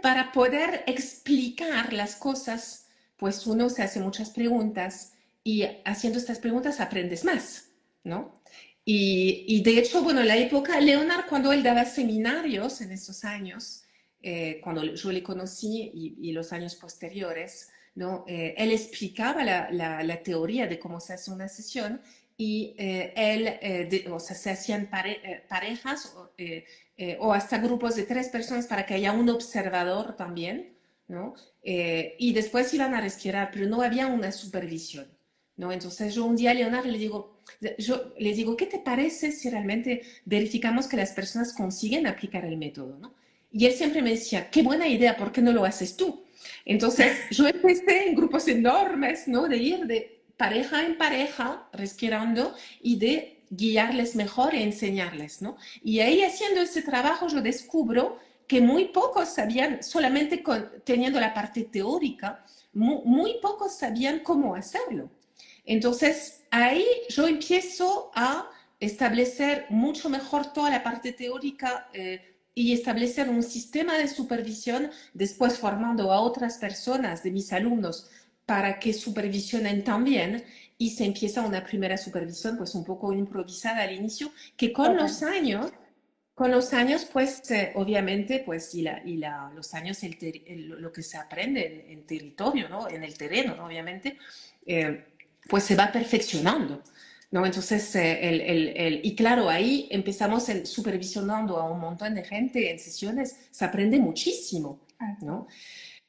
[0.00, 2.86] para poder explicar las cosas,
[3.16, 7.70] pues uno se hace muchas preguntas y haciendo estas preguntas aprendes más,
[8.04, 8.39] ¿no?
[8.84, 13.84] Y, de hecho, bueno, en la época, Leonard, cuando él daba seminarios en esos años,
[14.22, 18.24] eh, cuando yo le conocí y, los años posteriores, ¿no?
[18.26, 22.00] Eh, él explicaba la, la, teoría de cómo se hace una sesión
[22.36, 26.14] y eh, él, o sea, se hacían parejas
[27.18, 30.76] o hasta grupos de tres personas para que haya un observador también,
[31.08, 31.34] ¿no?
[31.62, 35.06] y después iban a respirar, pero no había una supervisión.
[35.60, 35.70] ¿No?
[35.70, 37.36] Entonces yo un día a Leonardo le digo,
[37.78, 42.56] yo les digo, ¿qué te parece si realmente verificamos que las personas consiguen aplicar el
[42.56, 42.98] método?
[42.98, 43.12] ¿no?
[43.52, 46.24] Y él siempre me decía, qué buena idea, ¿por qué no lo haces tú?
[46.64, 49.46] Entonces yo empecé en grupos enormes, ¿no?
[49.46, 55.58] De ir de pareja en pareja, respirando y de guiarles mejor e enseñarles, ¿no?
[55.82, 60.42] Y ahí haciendo ese trabajo yo descubro que muy pocos sabían, solamente
[60.84, 65.10] teniendo la parte teórica, muy pocos sabían cómo hacerlo.
[65.64, 73.28] Entonces, ahí yo empiezo a establecer mucho mejor toda la parte teórica eh, y establecer
[73.28, 78.10] un sistema de supervisión, después formando a otras personas de mis alumnos
[78.46, 80.44] para que supervisionen también
[80.76, 85.22] y se empieza una primera supervisión pues un poco improvisada al inicio que con los
[85.22, 85.70] años
[86.34, 90.00] con los años pues eh, obviamente pues y, la, y la, los años
[90.56, 93.66] lo que se aprende en, territorio no en el terreno ¿no?
[93.66, 94.18] obviamente
[94.66, 95.04] eh,
[95.50, 96.82] pues se va perfeccionando.
[97.30, 97.46] ¿no?
[97.46, 102.24] Entonces, eh, el, el, el, y claro, ahí empezamos el, supervisionando a un montón de
[102.24, 104.80] gente en sesiones, se aprende muchísimo,
[105.20, 105.46] ¿no?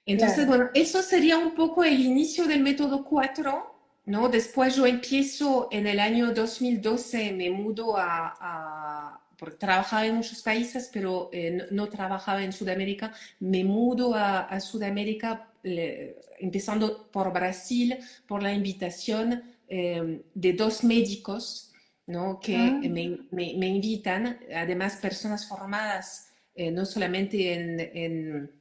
[0.05, 3.75] Entonces, bueno, eso sería un poco el inicio del método 4,
[4.05, 4.29] ¿no?
[4.29, 10.41] Después yo empiezo en el año 2012, me mudo a, a porque trabajaba en muchos
[10.43, 17.97] países, pero eh, no, trabajaba en Sudamérica, me mudo a, a Sudamérica empezando por Brasil,
[18.27, 21.71] por la invitación em, de dos médicos
[22.07, 22.39] ¿no?
[22.39, 22.79] que ah.
[22.81, 28.51] me, me, invitan, además personas formadas eh, no solamente en, en,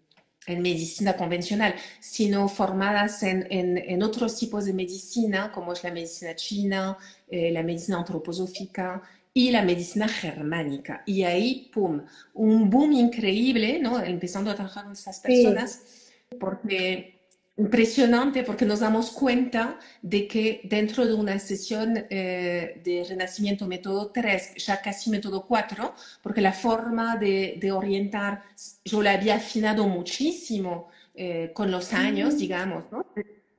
[0.46, 6.36] en, medicina convencional, sino formadas en, en, otros tipos de medicina, como es la medicina
[6.36, 6.96] china,
[7.28, 11.02] eh, la medicina antroposófica, y la medicina germánica.
[11.06, 12.02] Y ahí, ¡pum!,
[12.34, 14.02] un boom increíble, ¿no?
[14.02, 15.82] Empezando a trabajar con estas personas
[16.38, 17.20] porque
[17.56, 24.10] impresionante porque nos damos cuenta de que dentro de una sesión eh, de renacimiento método
[24.12, 28.42] 3, ya casi método 4, porque la forma de, de orientar
[28.84, 33.06] yo la había afinado muchísimo eh, con los años, digamos, ¿no?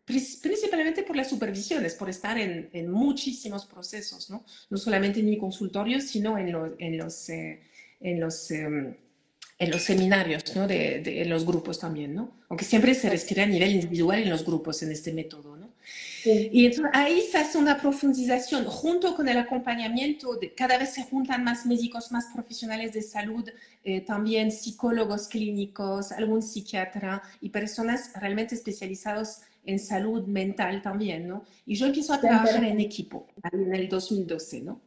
[0.06, 4.44] principalmente por las supervisiones, por estar en, en, muchísimos procesos, ¿no?
[4.70, 7.62] no solamente en mi consultorio, sino en, en los, eh,
[8.00, 8.96] en los em,
[9.62, 10.68] en los seminarios, ¿no?
[10.68, 12.32] de, de, en los grupos también, ¿no?
[12.50, 15.70] Aunque siempre se respira a nivel individual en los grupos en este método, ¿no?
[16.26, 21.04] Y entonces ahí se hace una profundización junto con el acompañamiento, de, cada vez se
[21.04, 23.48] juntan más médicos, más profesionales de salud,
[23.84, 31.44] eh, también psicólogos clínicos, algún psiquiatra y personas realmente especializados en salud mental también, ¿no?
[31.68, 34.82] Y yo empiezo a trabajar en equipo en el 2012, ¿no?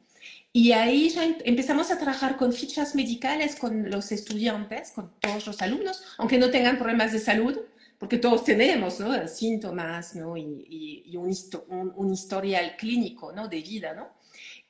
[0.53, 5.47] Y ahí ya em, empezamos a trabajar con fichas medicales con los estudiantes, con todos
[5.47, 7.59] los alumnos, aunque no tengan problemas de salud,
[7.99, 9.27] porque todos tenemos ¿no?
[9.27, 10.37] síntomas ¿no?
[10.37, 11.35] y, y un,
[11.97, 13.49] un, historial clínico ¿no?
[13.49, 13.95] de vida.
[13.95, 14.09] ¿no?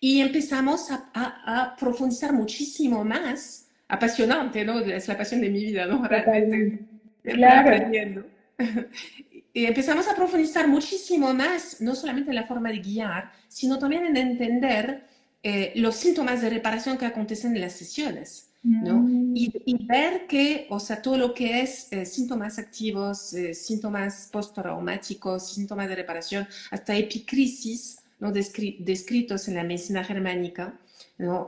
[0.01, 4.81] Y empezamos a, a, profundizar muchísimo más, apasionante, ¿no?
[4.81, 6.07] es la pasión de mi vida, ¿no?
[6.07, 6.85] Realmente,
[7.23, 7.61] claro.
[7.61, 8.25] aprendiendo.
[9.53, 14.07] y empezamos a profundizar muchísimo más, no solamente en la forma de guiar, sino también
[14.07, 15.05] en entender
[15.47, 18.49] eh, los síntomas de reparación que acontecen en las sesiones.
[18.63, 19.01] ¿no?
[19.01, 19.37] Mm.
[19.37, 25.53] Y, ver que, o sea, todo lo que es eh, síntomas activos, eh, síntomas postraumáticos,
[25.53, 28.33] síntomas de reparación, hasta epicrisis, ¿no?
[28.33, 30.81] descritos en la medicina germánica,
[31.19, 31.47] ¿no?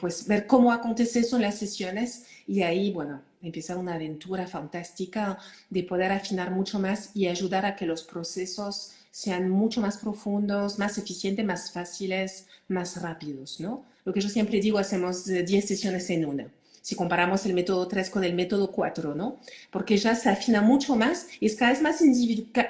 [0.00, 5.38] pues ver cómo acontece eso en las sesiones y ahí, bueno, empieza una aventura fantástica
[5.68, 10.78] de poder afinar mucho más y ayudar a que los procesos sean mucho más profundos,
[10.78, 13.84] más eficientes, más fáciles, más rápidos, ¿no?
[14.04, 16.48] Lo que yo siempre digo, hacemos 10 eh, sesiones en una.
[16.80, 19.38] Si comparamos el método 3 con el método 4, ¿no?
[19.70, 22.02] Porque ya se afina mucho más y es cada vez más,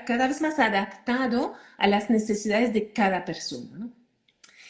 [0.05, 3.93] cada vez más adaptado a las necesidades de cada persona, ¿no?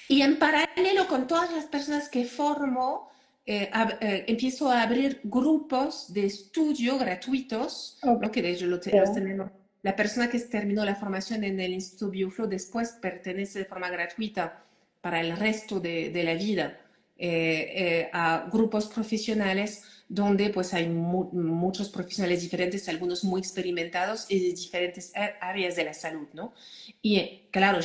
[0.09, 3.09] Y en paralelo con todas las personas que formo,
[3.47, 7.99] eh, eh, empiezo a abrir grupos de estudio gratuitos,
[8.31, 9.51] que de hecho los tenemos.
[9.83, 14.65] La persona que terminó la formación en el Instituto Bioflow después pertenece de forma gratuita
[15.01, 16.79] para el resto de, la vida
[17.19, 24.51] eh, a grupos profesionales donde pues hay muchos profesionales diferentes, algunos muy experimentados y de
[24.51, 26.53] diferentes áreas de la salud, ¿no?
[27.01, 27.79] Y eh, claro,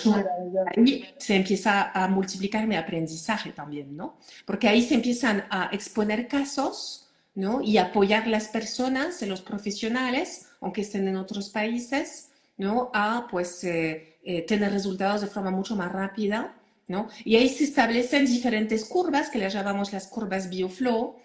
[0.76, 4.18] ahí se empieza a multiplicar mi aprendizaje también, ¿no?
[4.46, 7.62] Porque ahí se empiezan a exponer casos, ¿no?
[7.62, 12.90] Y apoyar las personas, los profesionales, aunque estén en otros países, ¿no?
[12.94, 16.56] A pues eh, eh, tener resultados de forma mucho más rápida,
[16.88, 17.08] ¿no?
[17.24, 21.16] Y ahí se establecen diferentes curvas, que las llamamos las curvas BioFlow,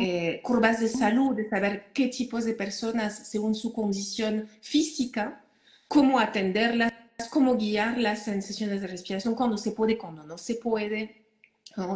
[0.00, 5.44] eh, curvas de salud, de saber qué tipos de personas según su condición física,
[5.86, 6.92] cómo atenderlas,
[7.30, 11.21] cómo guiarlas en sesiones de respiración, cuando se puede, cuando no se puede.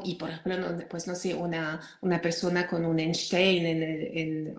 [0.05, 4.57] Y por ejemplo, pues no sé, una, una persona con un Einstein en, en,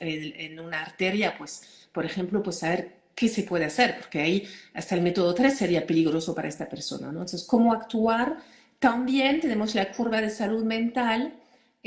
[0.00, 4.94] en, una arteria, pues por ejemplo, pues saber qué se puede hacer, porque ahí hasta
[4.94, 7.06] el método 3 sería peligroso para esta persona.
[7.06, 7.20] ¿no?
[7.20, 8.38] Entonces, cómo actuar.
[8.78, 11.34] También tenemos la curva de salud mental,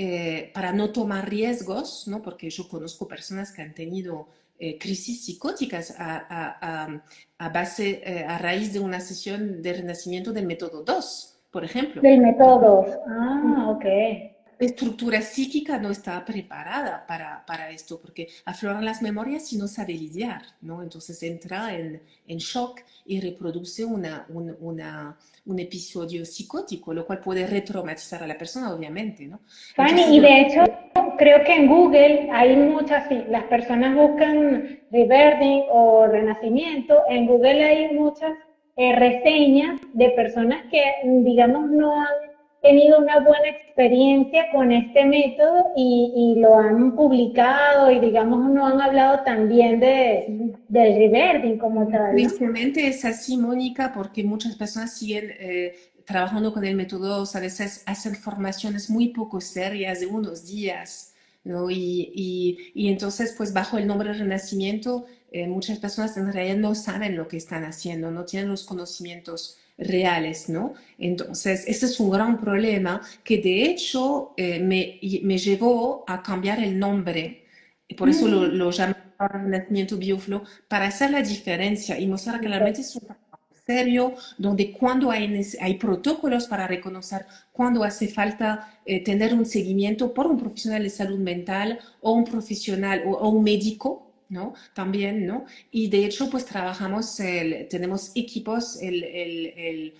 [0.01, 2.21] eh, para no tomar riesgos, ¿no?
[2.21, 7.01] porque yo conozco personas que han tenido eh, crisis psicóticas a,
[7.37, 12.01] a, base, eh, a raíz de una sesión de renacimiento del método 2, por ejemplo.
[12.01, 13.85] Del método 2, ah, ok
[14.65, 19.93] estructura psíquica no está preparada para, para, esto, porque afloran las memorias y no sabe
[19.93, 20.83] lidiar, ¿no?
[20.83, 27.19] Entonces entra en, en shock y reproduce una, un, una, un, episodio psicótico, lo cual
[27.19, 29.39] puede retraumatizar a la persona, obviamente, ¿no?
[29.75, 30.63] Fanny, y de hecho,
[31.17, 37.63] creo que en Google hay muchas, sí, las personas buscan rebirthing o renacimiento, en Google
[37.63, 38.33] hay muchas
[38.79, 42.07] eh, reseñas de personas que, digamos, no han
[42.61, 48.79] tenido una buena experiencia con este método y, lo han publicado y digamos no han
[48.79, 52.15] hablado también de, del reverding como tal.
[52.15, 55.73] Tristemente es así, Mónica, porque muchas personas siguen eh,
[56.05, 61.13] trabajando con el método, a veces hacen formaciones muy poco serias de unos días,
[61.43, 61.69] ¿no?
[61.69, 66.75] Y, y, y entonces, pues bajo el nombre Renacimiento, eh, muchas personas en realidad no
[66.75, 70.73] saben lo que están haciendo, no tienen los conocimientos reales, ¿no?
[70.97, 76.59] Entonces, ese es un gran problema que de hecho eh, me, me, llevó a cambiar
[76.61, 77.45] el nombre,
[77.87, 78.55] y por eso lo, mm.
[78.55, 83.03] lo llamo renacimiento bioflow, para hacer la diferencia y mostrar que realmente es un
[83.65, 90.13] serio, donde cuando hay, hay protocolos para reconocer cuando hace falta eh, tener un seguimiento
[90.13, 94.53] por un profesional de salud mental o un profesional o un médico, ¿no?
[94.73, 95.45] También, ¿no?
[95.71, 97.17] Y de hecho, pues trabajamos,
[97.69, 99.93] tenemos equipos eh,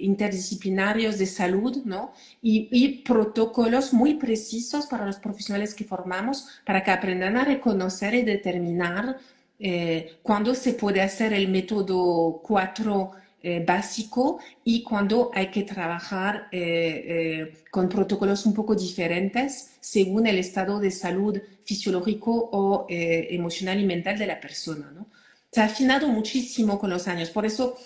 [0.00, 2.12] interdisciplinarios de salud, ¿no?
[2.42, 8.22] Y, protocolos muy precisos para los profesionales que formamos para que aprendan a reconocer y
[8.22, 9.18] determinar
[9.58, 16.48] eh, cuándo se puede hacer el método 4 eh, básico y cuando hay que trabajar
[16.50, 23.78] eh, eh, con protocolos un poco diferentes según el estado de salud fisiológico o emocional
[23.78, 24.90] y mental de la persona.
[24.92, 25.06] ¿no?
[25.52, 27.78] Se ha afinado muchísimo con los años, por eso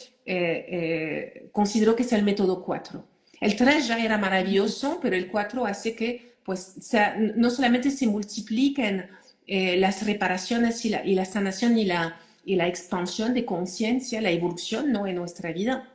[1.52, 3.04] considero que es el método 4.
[3.42, 6.76] El 3 ya era maravilloso, pero el 4 hace que pues,
[7.36, 9.10] no solamente se multipliquen
[9.46, 14.30] las reparaciones y la, y la sanación y la y la expansión de conciencia, la
[14.30, 15.06] evolución ¿no?
[15.06, 15.88] en nuestra vida,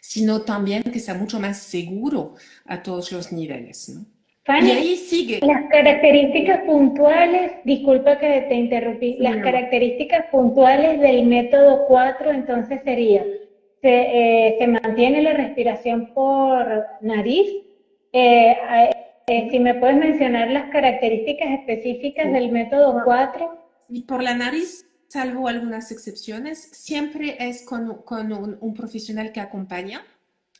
[0.00, 2.34] sino también que sea mucho más seguro
[2.66, 3.88] a todos los niveles.
[3.88, 4.04] ¿no?
[4.56, 5.40] y ahí sigue.
[5.42, 13.24] Las características puntuales, disculpa que te interrumpí, las características puntuales del método 4 entonces sería,
[13.82, 17.46] se, eh, se mantiene la respiración por nariz,
[18.12, 18.56] eh,
[19.26, 23.58] eh, si me puedes mencionar las características específicas del método 4.
[23.90, 30.04] Y por la nariz salvo algunas excepciones, siempre es con, con un, profesional que acompaña,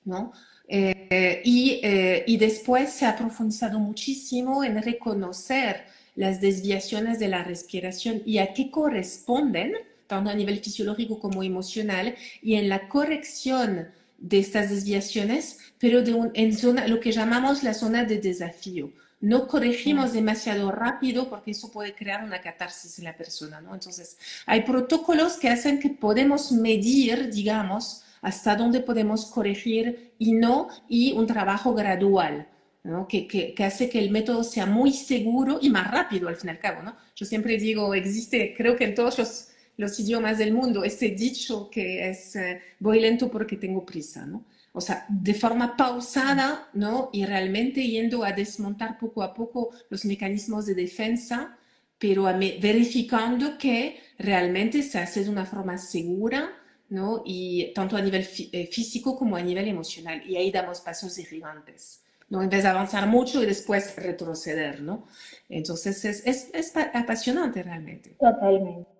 [0.04, 0.32] ¿no?
[0.66, 5.84] Eh, y, eh, y, después se ha profundizado muchísimo en reconocer
[6.14, 9.74] las desviaciones de la respiración y a qué corresponden,
[10.06, 13.88] tanto a nivel fisiológico como emocional, y en la corrección
[14.18, 18.92] de estas desviaciones, pero de un, en zona, lo que llamamos la zona de desafío
[19.20, 23.74] no corregimos demasiado rápido porque eso puede crear una catarsis en la persona, ¿no?
[23.74, 24.16] Entonces,
[24.46, 31.12] hay protocolos que hacen que podemos medir, digamos, hasta dónde podemos corregir y no, y
[31.12, 32.48] un trabajo gradual,
[32.84, 33.08] ¿no?
[33.08, 36.48] Que, que, que, hace que el método sea muy seguro y más rápido al fin
[36.48, 36.96] y al cabo, ¿no?
[37.16, 41.68] Yo siempre digo, existe, creo que en todos los, los idiomas del mundo, este dicho
[41.70, 44.44] que es, eh, voy lento porque tengo prisa, ¿no?
[44.72, 47.10] O sea, de forma pausada, ¿no?
[47.12, 51.56] Y realmente yendo a desmontar poco a poco los mecanismos de defensa,
[51.98, 56.50] pero verificando que realmente se hace de una forma segura,
[56.90, 57.22] ¿no?
[57.24, 60.22] Y tanto a nivel eh, físico como a nivel emocional.
[60.28, 62.42] Y ahí damos pasos gigantes, ¿no?
[62.42, 65.06] En vez de avanzar mucho y después retroceder, ¿no?
[65.48, 68.16] Entonces es, es, es apasionante realmente.
[68.20, 68.97] Totalmente.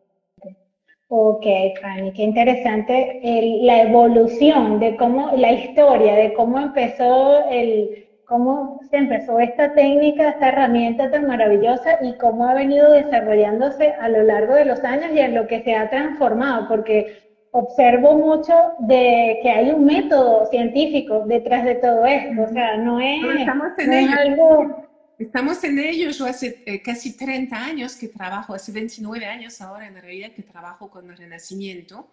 [1.10, 1.46] Ok,
[1.80, 3.20] Fanny, qué interesante
[3.62, 10.28] la evolución de cómo, la historia de cómo empezó el, cómo se empezó esta técnica,
[10.28, 15.10] esta herramienta tan maravillosa y cómo ha venido desarrollándose a lo largo de los años
[15.14, 17.16] y en lo que se ha transformado, porque
[17.52, 23.00] observo mucho de que hay un método científico detrás de todo esto, o sea, no
[23.00, 24.12] es, estamos en ello.
[24.18, 24.87] algo...
[25.18, 29.88] Estamos en ello, yo hace eh, casi 30 años que trabajo, hace 29 años ahora
[29.88, 32.08] en realidad que trabajo con el Renacimiento,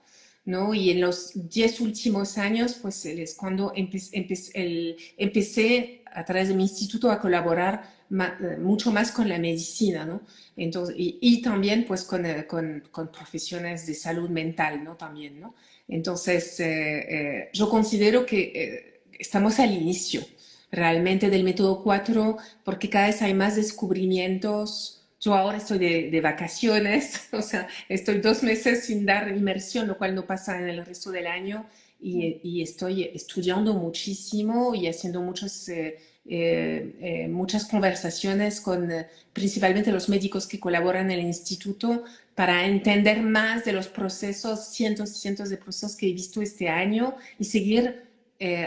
[0.45, 0.73] ¿no?
[0.73, 4.25] Y en los 10 últimos años, pues es cuando empecé,
[5.17, 10.21] empecé a través de mi instituto a colaborar eh, mucho más con la medicina, ¿no?
[10.57, 14.95] Entonces, y, también pues con, eh, con, con, profesiones de salud mental, ¿no?
[14.95, 15.53] También, ¿no?
[15.87, 20.25] Entonces, eh, yo considero que estamos al inicio
[20.75, 25.07] realmente del método 4 porque cada vez hay más descubrimientos.
[25.19, 29.97] Yo ahora estoy de, de, vacaciones, o sea, estoy dos meses sin dar inmersión, lo
[29.97, 31.65] cual no pasa en el resto del año,
[31.99, 35.69] y, y estoy estudiando muchísimo y haciendo muchos...
[36.27, 42.03] Eh, eh, muchas conversaciones con eh, principalmente los médicos que colaboran en el instituto
[42.33, 46.67] para entender más de los procesos, cientos y cientos de procesos que he visto este
[46.67, 48.05] año y seguir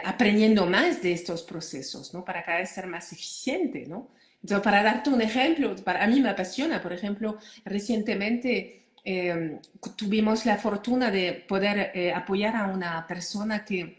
[0.05, 2.25] aprendiendo más de estos procesos, ¿no?
[2.25, 4.09] Para cada vez ser más eficiente, ¿no?
[4.43, 8.87] Entonces, para darte un ejemplo, para, a mí me apasiona, por ejemplo, recientemente
[9.97, 13.99] tuvimos la fortuna de poder apoyar a una persona que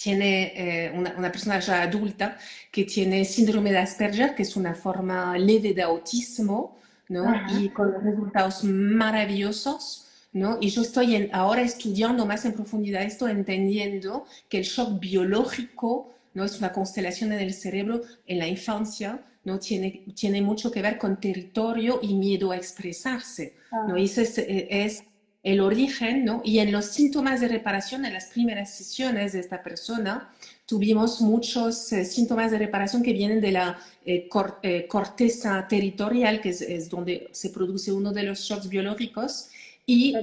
[0.00, 2.38] tiene eh, una, persona ya adulta
[2.70, 6.78] que tiene síndrome de Asperger, que es una forma leve de autismo,
[7.08, 7.24] ¿no?
[7.58, 10.58] Y con resultados maravillosos, ¿no?
[10.60, 16.44] Y yo estoy ahora estudiando más en profundidad esto, entendiendo que el shock biológico, ¿no?
[16.44, 19.58] Es una constelación en el cerebro en la infancia, ¿no?
[19.58, 23.54] Tiene, tiene mucho que ver con territorio y miedo a expresarse,
[23.88, 23.96] ¿no?
[23.96, 25.04] Y ese es, es
[25.42, 26.42] el origen, ¿no?
[26.44, 30.30] Y en los síntomas de reparación, en las primeras sesiones de esta persona,
[30.66, 34.28] tuvimos muchos eh, síntomas de reparación que vienen de la eh,
[34.62, 39.48] eh, corteza territorial, que es, donde se produce uno de los shocks biológicos,
[39.90, 40.14] y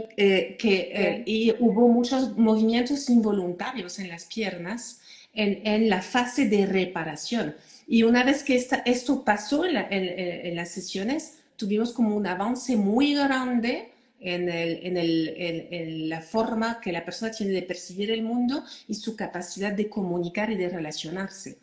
[0.59, 5.01] que y hubo muchos movimientos involuntarios en las piernas
[5.34, 7.55] en, en, la fase de reparación.
[7.88, 12.76] Y una vez que esta, esto pasó en, en las sesiones, tuvimos como un avance
[12.76, 18.11] muy grande en, el, en, el, en, la forma que la persona tiene de percibir
[18.11, 21.57] el mundo y su capacidad de comunicar y de relacionarse.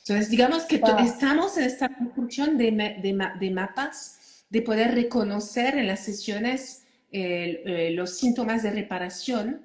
[0.00, 5.86] Entonces, digamos que estamos en esta construcción de, de, de, mapas, de poder reconocer en
[5.86, 6.82] las sesiones
[7.12, 9.62] eh, los síntomas de reparación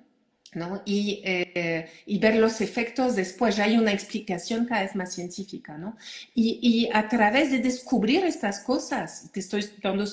[0.53, 0.81] ¿no?
[0.85, 3.55] y, eh, y, ver los efectos después.
[3.55, 5.77] Ya hay una explicación cada vez más científica.
[5.77, 5.97] ¿no?
[6.35, 10.05] Y, y, a través de descubrir estas cosas, te estoy dando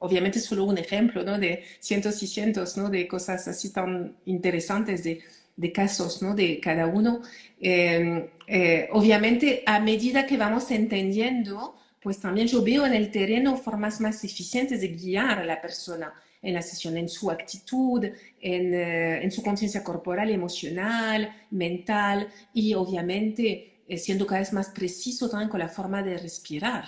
[0.00, 1.38] obviamente solo un ejemplo, ¿no?
[1.38, 2.88] De cientos y cientos, ¿no?
[2.88, 5.20] De cosas así tan interesantes, de,
[5.56, 6.34] de casos, ¿no?
[6.34, 7.20] De cada uno.
[7.60, 13.56] Em, eh, obviamente, a medida que vamos entendiendo, pues también yo veo en el terreno
[13.58, 18.74] formas más eficientes de guiar a la persona en la sesión, en su actitud, en,
[18.74, 25.28] eh, en su conciencia corporal, emocional, mental y obviamente eh, siendo cada vez más preciso
[25.28, 26.84] también con la forma de respirar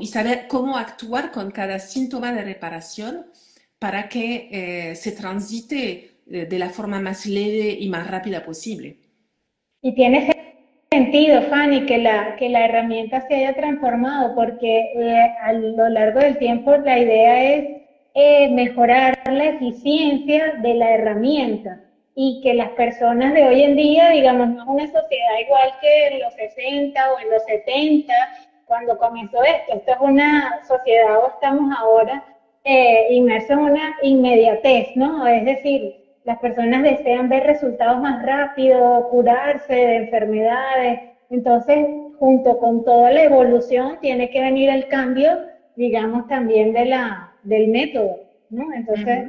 [0.00, 3.26] y saber cómo actuar con cada síntoma de reparación
[3.78, 8.96] para que eh, se transite eh, de la forma más leve y más rápida posible.
[9.82, 10.32] Y tiene
[10.90, 16.20] sentido, Fanny, que la, que la herramienta se haya transformado, porque eh, a lo largo
[16.20, 17.75] del tiempo la idea es
[18.50, 21.80] mejorar la eficiencia de la herramienta
[22.14, 26.06] y que las personas de hoy en día, digamos, no es una sociedad igual que
[26.06, 28.14] en los 60 o en los 70,
[28.64, 29.74] cuando comenzó esto.
[29.74, 32.24] Esto es una sociedad o estamos ahora
[32.64, 35.26] eh, inmersos en una inmediatez, ¿no?
[35.26, 35.94] Es decir,
[36.24, 41.00] las personas desean ver resultados más rápido, curarse de enfermedades.
[41.28, 41.86] Entonces,
[42.18, 45.38] junto con toda la evolución, tiene que venir el cambio,
[45.76, 48.20] digamos, también de la, del método,
[48.50, 48.72] ¿no?
[48.72, 49.28] Entonces,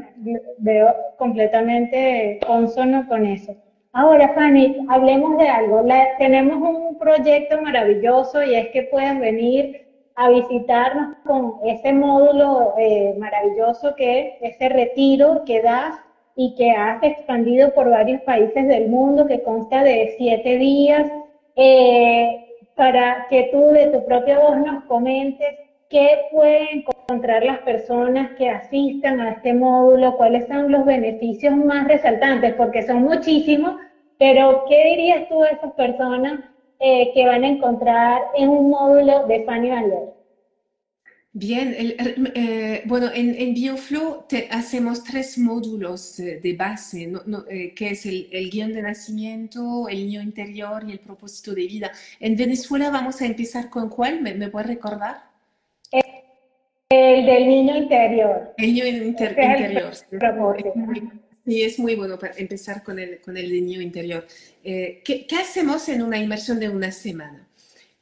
[0.58, 3.56] veo completamente consono con eso.
[3.94, 5.84] Ahora, Fanny, hablemos de algo.
[6.20, 13.16] tenemos un proyecto maravilloso y es que puedes venir a visitarnos con ese módulo eh,
[13.18, 15.96] maravilloso que es ese retiro que das
[16.36, 21.12] y que has expandido por varios países del mundo, que consta de siete días,
[21.56, 22.46] eh,
[22.76, 25.48] para que tú de tu propia voz nos comentes
[25.90, 31.88] qué pueden encontrar las personas que asistan a este módulo, cuáles son los beneficios más
[31.88, 33.80] resaltantes, porque son muchísimos,
[34.20, 36.42] pero ¿qué dirías tú a esas personas
[36.82, 40.18] eh, que van a encontrar en un módulo de Fanny Valer?
[41.32, 47.10] Bien, eh, bueno, en, BioFlow te, hacemos tres módulos de base,
[47.50, 51.92] eh, que es el, guion de nacimiento, el niño interior y el propósito de vida.
[52.20, 55.27] En Venezuela vamos a empezar con cuál, ¿me, me puedes recordar?
[56.90, 58.54] El, del niño interior.
[58.58, 59.94] El niño interior.
[61.46, 64.26] Sí, es muy bueno para empezar con el, con el niño interior.
[64.64, 67.48] Eh, ¿qué, ¿Qué hacemos en una inmersión de una semana?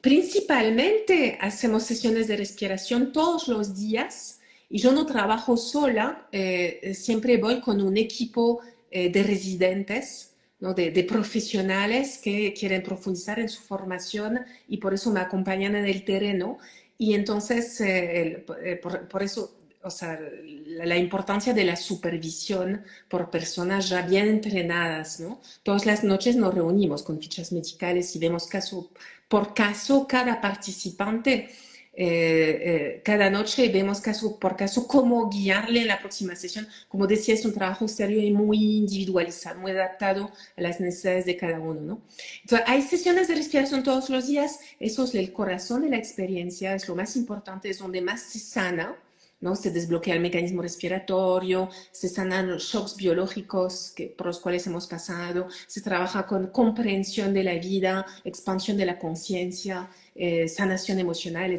[0.00, 7.36] Principalmente hacemos sesiones de respiración todos los días y yo no trabajo sola, eh, siempre
[7.36, 8.60] voy con un equipo
[8.90, 10.74] eh, de residentes, ¿no?
[10.74, 16.04] de, profesionales que quieren profundizar en su formación y por eso me acompañan en el
[16.04, 16.58] terreno.
[16.98, 18.44] Y entonces, eh,
[18.82, 20.18] por, por, eso, o sea,
[20.66, 25.40] la, la, importancia de la supervisión por personas ya bien entrenadas, ¿no?
[25.62, 28.90] Todas las noches nos reunimos con fichas medicales y vemos caso
[29.28, 31.50] por caso, cada participante,
[31.98, 36.68] eh, eh, cada noche vemos caso por caso cómo guiarle en la próxima sesión.
[36.88, 41.36] Como decía, es un trabajo serio y muy individualizado, muy adaptado a las necesidades de
[41.38, 42.02] cada uno, ¿no?
[42.42, 46.74] Entonces, hay sesiones de respiración todos los días, eso es el corazón de la experiencia,
[46.74, 48.94] es lo más importante, es donde más se sana
[49.40, 49.56] ¿no?
[49.56, 54.86] Se desbloquea el mecanismo respiratorio, se sanan los shocks biológicos que, por los cuales hemos
[54.86, 61.52] pasado, se trabaja con comprensión de la vida, expansión de la conciencia, eh, sanación emocional,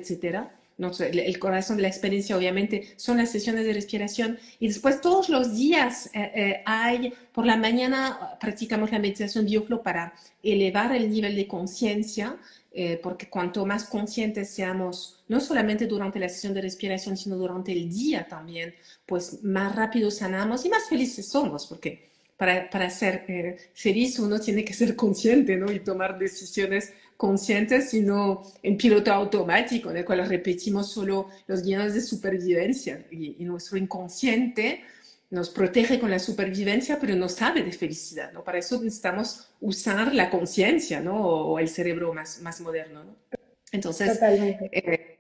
[0.80, 1.02] etc.
[1.14, 5.56] el, corazón de la experiencia obviamente son las sesiones de respiración y después todos los
[5.56, 10.14] días eh, eh, hay, por la mañana practicamos la meditación bioflow para
[10.44, 12.38] elevar el nivel de conciencia,
[12.72, 17.72] eh, porque cuanto más conscientes seamos, no solamente durante la sesión de respiración, sino durante
[17.72, 18.76] el día también,
[19.06, 22.08] pues más rápido sanamos y más felices somos, porque
[22.38, 25.72] para, para ser eh, feliz uno tiene que ser consciente, ¿no?
[25.72, 31.94] Y tomar decisiones conscientes, sino en piloto automático, en el cual repetimos solo los guiones
[31.94, 34.84] de supervivencia y, y nuestro inconsciente
[35.30, 38.44] nos protege con la supervivencia, pero no sabe de felicidad, ¿no?
[38.44, 41.18] Para eso necesitamos usar la conciencia, ¿no?
[41.22, 43.16] O, el cerebro más, más moderno, ¿no?
[43.72, 45.17] Entonces, eh,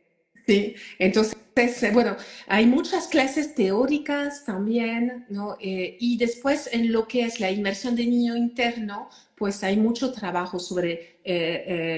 [0.48, 2.16] sí, entonces, eh, bueno,
[2.48, 5.58] hay muchas clases teóricas también, ¿no?
[5.60, 10.12] Eh, y después en lo que es la inmersión de niño interno, pues hay mucho
[10.12, 11.18] trabajo sobre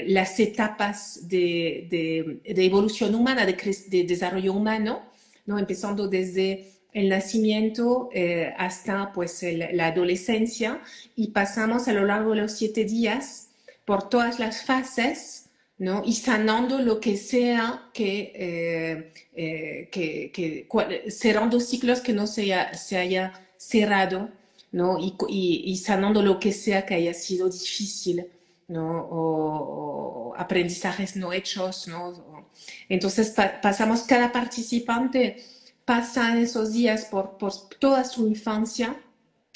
[0.08, 1.88] las etapas de,
[2.44, 3.54] de, evolución humana, de,
[3.88, 5.04] de desarrollo humano,
[5.46, 5.58] ¿no?
[5.58, 10.82] Empezando desde el nacimiento eh, hasta pues la adolescencia
[11.16, 13.50] y pasamos a lo largo de los siete días
[13.86, 15.49] por todas las fases,
[15.80, 16.04] ¿no?
[16.06, 20.68] Y sanando lo que sea que, eh, eh, que,
[21.10, 24.30] cerrando ciclos que no se haya, se haya cerrado,
[24.72, 24.98] ¿no?
[25.00, 25.16] Y,
[25.66, 28.28] y, sanando lo que sea que haya sido difícil,
[28.68, 29.08] ¿no?
[29.10, 32.50] O, aprendizajes no hechos, ¿no?
[32.90, 35.44] Entonces pasamos cada participante
[35.86, 38.96] pasa esos días por, por toda su infancia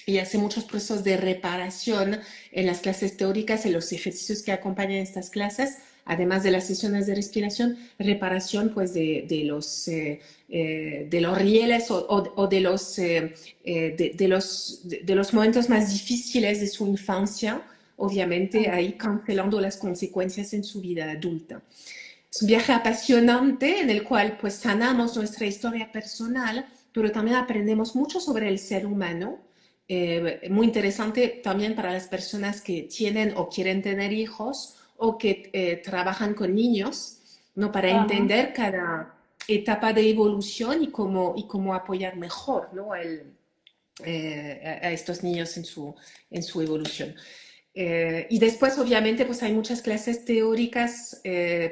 [0.05, 2.19] y hace muchos procesos de reparación
[2.51, 7.07] en las clases teóricas, en los ejercicios que acompañan estas clases, además de las sesiones
[7.07, 12.59] de respiración, reparación pues de, de los, eh, eh, de los rieles o, o, de,
[12.59, 13.33] los, eh,
[13.63, 17.61] de, de, los, de, los momentos más difíciles de su infancia,
[17.97, 21.61] obviamente ahí cancelando las consecuencias en su vida adulta.
[22.33, 27.95] Es un viaje apasionante en el cual pues sanamos nuestra historia personal, pero también aprendemos
[27.95, 29.39] mucho sobre el ser humano.
[29.87, 35.49] Eh, muy interesante también para las personas que tienen o quieren tener hijos o que
[35.53, 37.19] eh, trabajan con niños,
[37.55, 37.71] ¿no?
[37.71, 39.15] Para entender cada
[39.47, 42.95] etapa de evolución y cómo, y cómo apoyar mejor ¿no?
[42.95, 43.33] El,
[44.03, 45.93] eh, a estos niños en su,
[46.31, 47.15] en su evolución.
[47.75, 51.21] Eh, y después, obviamente, pues hay muchas clases teóricas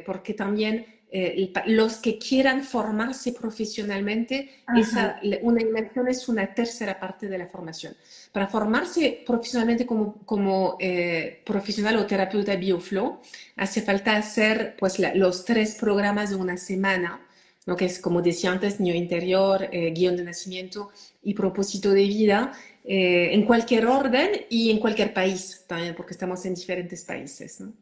[0.06, 7.28] porque también eh, los que quieran formarse profesionalmente, esa, una inmersión es una tercera parte
[7.28, 7.96] de la formación.
[8.32, 10.78] Para formarse profesionalmente como, como
[11.46, 13.20] profesional o terapeuta bioflow,
[13.58, 17.20] hace falta hacer pues, los tres programas de una semana,
[17.66, 17.76] ¿no?
[17.76, 20.92] que es como decía antes, niño interior, guion de nacimiento
[21.22, 22.54] y propósito de vida.
[22.84, 27.62] Eh, en cualquier orden y en cualquier país también, porque estamos en diferentes países.
[27.62, 27.74] ¿no?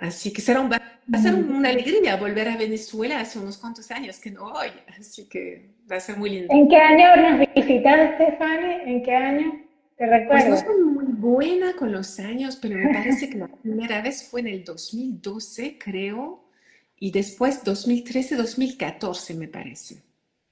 [0.00, 0.78] Así que será un, va
[1.12, 4.68] a ser una alegría volver a Venezuela hace unos cuantos años que no voy,
[4.98, 6.54] así que va a ser muy lindo.
[6.54, 8.92] ¿En qué año nos visitaste, Fanny?
[8.92, 9.60] ¿En qué año?
[9.96, 10.46] ¿Te recuerdas?
[10.46, 14.28] Pues no soy muy buena con los años, pero me parece que la primera vez
[14.30, 16.44] fue en el 2012, creo,
[17.00, 20.02] y después 2013, 2014, me parece.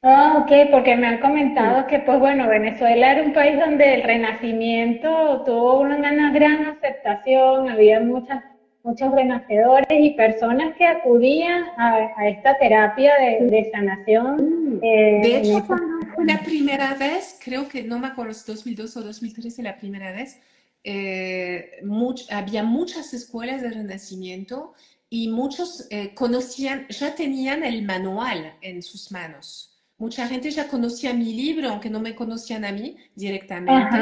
[0.03, 4.03] Ah, ok, porque me han comentado que, pues bueno, Venezuela era un país donde el
[4.03, 8.45] renacimiento tuvo una, gran aceptación, había muchas,
[8.87, 14.37] muchos renacedores y personas que acudían a, esta terapia de, sanación.
[14.37, 14.81] Mm.
[14.81, 18.97] Eh, de hecho, cuando fue la primera vez, creo que no me acuerdo si 2002
[18.97, 20.41] o 2013 la primera vez,
[20.85, 21.83] eh,
[22.31, 24.75] había muchas escuelas de renacimiento
[25.11, 29.73] y muchos eh, conocían, ya tenían el manual en sus manos.
[29.99, 33.99] Mucha gente ya conocía mi libro, aunque no me conocían a mí directamente.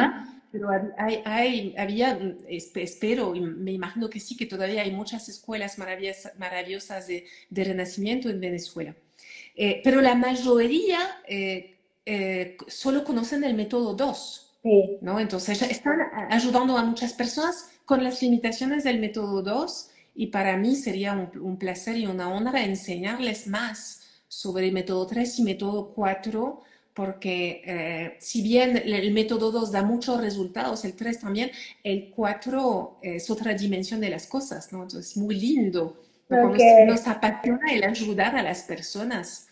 [0.54, 6.38] Pero hay, había, espero, y me imagino que sí, que todavía hay muchas escuelas maravillosas,
[6.38, 8.94] maravillosas de, de, renacimiento en Venezuela.
[9.56, 11.76] Eh, pero la mayoría eh,
[12.06, 14.58] eh, solo conocen el método 2.
[14.62, 14.98] Sí.
[15.00, 15.18] ¿no?
[15.18, 15.98] Entonces están
[16.30, 21.36] ayudando a muchas personas con las limitaciones del método 2 y para mí sería un,
[21.40, 26.62] un placer y una honra enseñarles más sobre el método 3 y método 4,
[26.94, 31.50] porque eh, si bien el método 2 da muchos resultados, el 3 también,
[31.82, 34.82] el 4 es otra dimensión de las cosas, ¿no?
[34.82, 36.00] Entonces, es muy lindo.
[36.28, 39.48] Nos, apasiona el ayudar a las personas,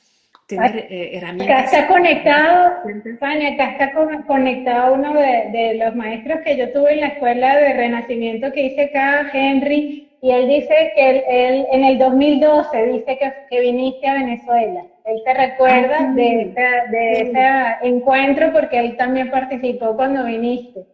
[0.46, 1.58] tener eh, herramientas.
[1.58, 2.72] Acá está conectado,
[3.18, 3.92] Fanny, acá está
[4.26, 8.66] conectado uno de, de, los maestros que yo tuve en la escuela de renacimiento que
[8.66, 14.06] hice acá, Henry, y él dice que él, en el 2012 dice que, que, viniste
[14.06, 14.86] a Venezuela.
[15.04, 16.54] Él te recuerda ah, de,
[16.90, 20.86] de ese encuentro porque él también participó cuando viniste.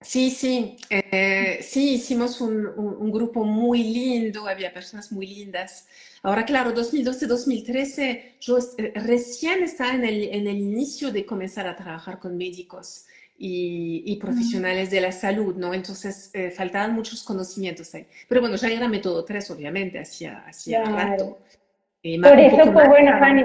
[0.00, 5.86] Sí, sí, eh, sí, hicimos un, un, grupo muy lindo, había personas muy lindas.
[6.22, 11.76] Ahora, claro, 2012-2013, yo eh, recién estaba en el, en el inicio de comenzar a
[11.76, 13.04] trabajar con médicos
[13.42, 15.72] y, profesionales de la salud, ¿no?
[15.72, 18.06] Entonces eh, faltaban muchos conocimientos ahí.
[18.28, 21.38] Pero bueno, ya era método 3, obviamente, hacía, hacía rato.
[22.02, 23.44] Eh, Por eso, pues bueno, Fanny,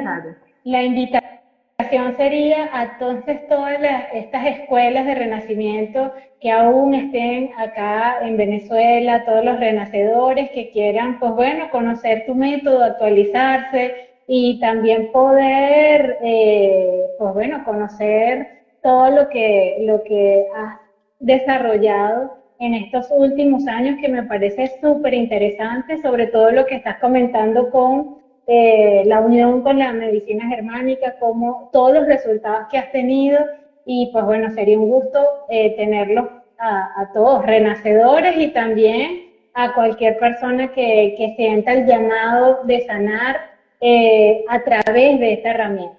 [0.65, 3.79] la invitación sería a entonces todas
[4.13, 11.19] estas escuelas de renacimiento que aún estén acá en Venezuela, todos los renacedores que quieran,
[11.19, 18.54] pues bueno, conocer tu método, actualizarse y también poder, eh, pues bueno, conocer
[18.85, 20.77] todo lo que, lo que has
[21.19, 26.99] desarrollado en estos últimos años que me parece súper interesante, sobre todo lo que estás
[26.99, 32.91] comentando con eh, la unión con la medicina germánica, como todos los resultados que has
[32.91, 33.39] tenido
[33.87, 35.19] y pues bueno, sería un gusto
[35.49, 36.27] eh, tenerlos
[36.59, 43.49] a, todos, renacedores y también a cualquier persona que, que sienta el llamado de sanar
[43.81, 45.97] eh, a través de esta herramienta.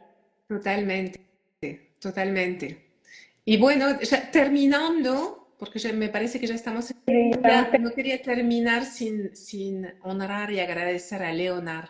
[0.48, 1.25] Totalmente
[2.06, 2.66] totalmente.
[3.44, 6.92] Y bueno, ya terminando, porque ya me parece que ya estamos...
[7.80, 11.88] no quería terminar sin, sin honrar y agradecer a Leonard,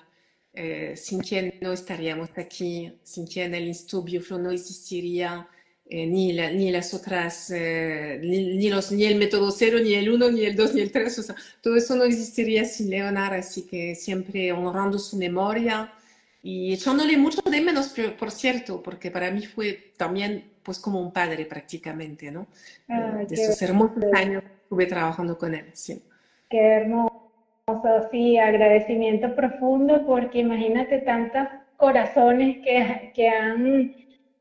[0.54, 5.48] eh, sin quien no estaríamos aquí, sin quien el Instituto Bioflow no existiría,
[5.88, 10.30] eh, ni, ni las otras, eh, ni, los, ni el método cero, ni el uno,
[10.30, 13.66] ni el dos, ni el tres, o sea, todo eso no existiría sin Leonard, así
[13.66, 15.92] que siempre honrando su memoria
[16.48, 21.12] y echándole mucho de menos, por cierto, porque para mí fue también pues como un
[21.12, 22.46] padre prácticamente, ¿no?
[22.86, 26.00] de esos hermosos años que estuve trabajando con él, sí.
[26.48, 33.96] Qué hermoso, sí, agradecimiento profundo porque imagínate tantos corazones que, que han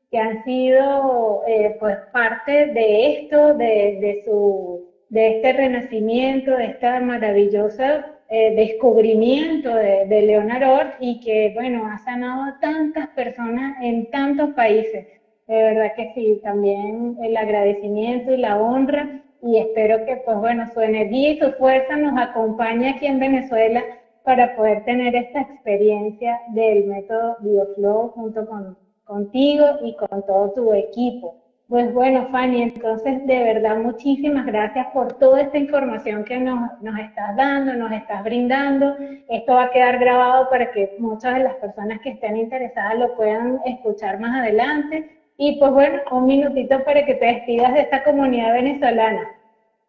[0.08, 6.66] que han sido eh, pues parte de esto, de, de, su, de este renacimiento, de
[6.66, 13.76] esta maravillosa eh, descubrimiento de, de Leonard y que, bueno, ha sanado a tantas personas
[13.82, 15.06] en tantos países.
[15.46, 20.66] De verdad que sí, también el agradecimiento y la honra y espero que, pues bueno,
[20.72, 23.82] su energía y su fuerza nos acompañe aquí en Venezuela
[24.24, 30.74] para poder tener esta experiencia del método BioFlow junto con, contigo y con todo tu
[30.74, 31.45] equipo.
[31.68, 36.96] Pues bueno, Fanny, entonces de verdad muchísimas gracias por toda esta información que nos, nos,
[37.00, 38.96] estás dando, nos estás brindando.
[39.28, 43.16] Esto va a quedar grabado para que muchas de las personas que estén interesadas lo
[43.16, 45.10] puedan escuchar más adelante.
[45.38, 49.28] Y pues bueno, un minutito para que te despidas de esta comunidad venezolana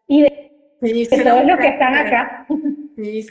[0.08, 0.50] y de,
[1.22, 2.46] todos los que están acá.
[2.96, 3.24] Sí,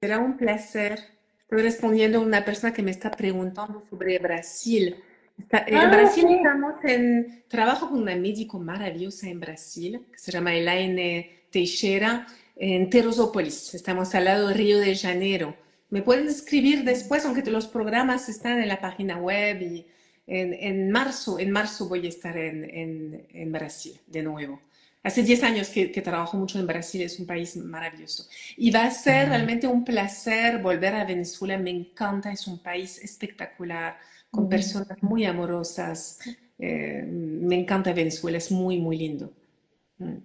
[0.00, 0.98] será un placer.
[1.42, 4.96] Estoy respondiendo a una persona que me está preguntando sobre Brasil
[5.50, 10.54] en ah, Brasil estamos en trabajo con una médico maravillosa en Brasil, que se llama
[10.54, 12.26] Elaine Teixeira.
[12.56, 13.74] en Teresópolis.
[13.74, 15.54] Estamos al lado de Río de Janeiro.
[15.90, 19.86] Me pueden escribir después, aunque los programas están en la página web y
[20.26, 24.60] en, marzo, en marzo voy a estar en, en, Brasil de nuevo.
[25.02, 28.26] Hace 10 años que, que, trabajo mucho en Brasil, es un país maravilloso.
[28.56, 32.98] Y va a ser realmente un placer volver a Venezuela, me encanta, es un país
[32.98, 33.98] espectacular,
[34.36, 36.20] con personas muy amorosas.
[36.58, 39.32] Eh, me encanta Venezuela, es muy, muy lindo.
[39.98, 40.18] Mm.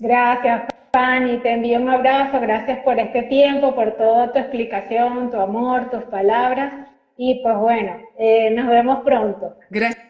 [0.00, 0.62] Gracias,
[0.92, 5.90] Fanny, te envío un abrazo, gracias por este tiempo, por toda tu explicación, tu amor,
[5.90, 6.88] tus palabras.
[7.16, 9.56] Y pues bueno, eh, nos vemos pronto.
[9.70, 10.08] Gracias.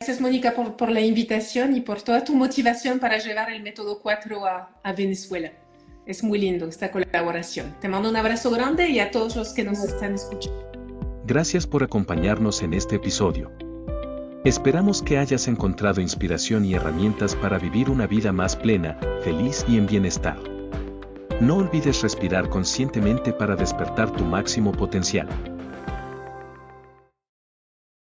[0.00, 4.02] Gracias, Mónica, por, por, la invitación y por toda tu motivación para llevar el método
[4.02, 5.50] 4 a, a, Venezuela.
[6.04, 7.74] Es muy lindo esta colaboración.
[7.80, 10.73] Te mando un abrazo grande y a todos los que nos están escuchando.
[11.26, 13.50] Gracias por acompañarnos en este episodio.
[14.44, 19.78] Esperamos que hayas encontrado inspiración y herramientas para vivir una vida más plena, feliz y
[19.78, 20.36] en bienestar.
[21.40, 25.26] No olvides respirar conscientemente para despertar tu máximo potencial.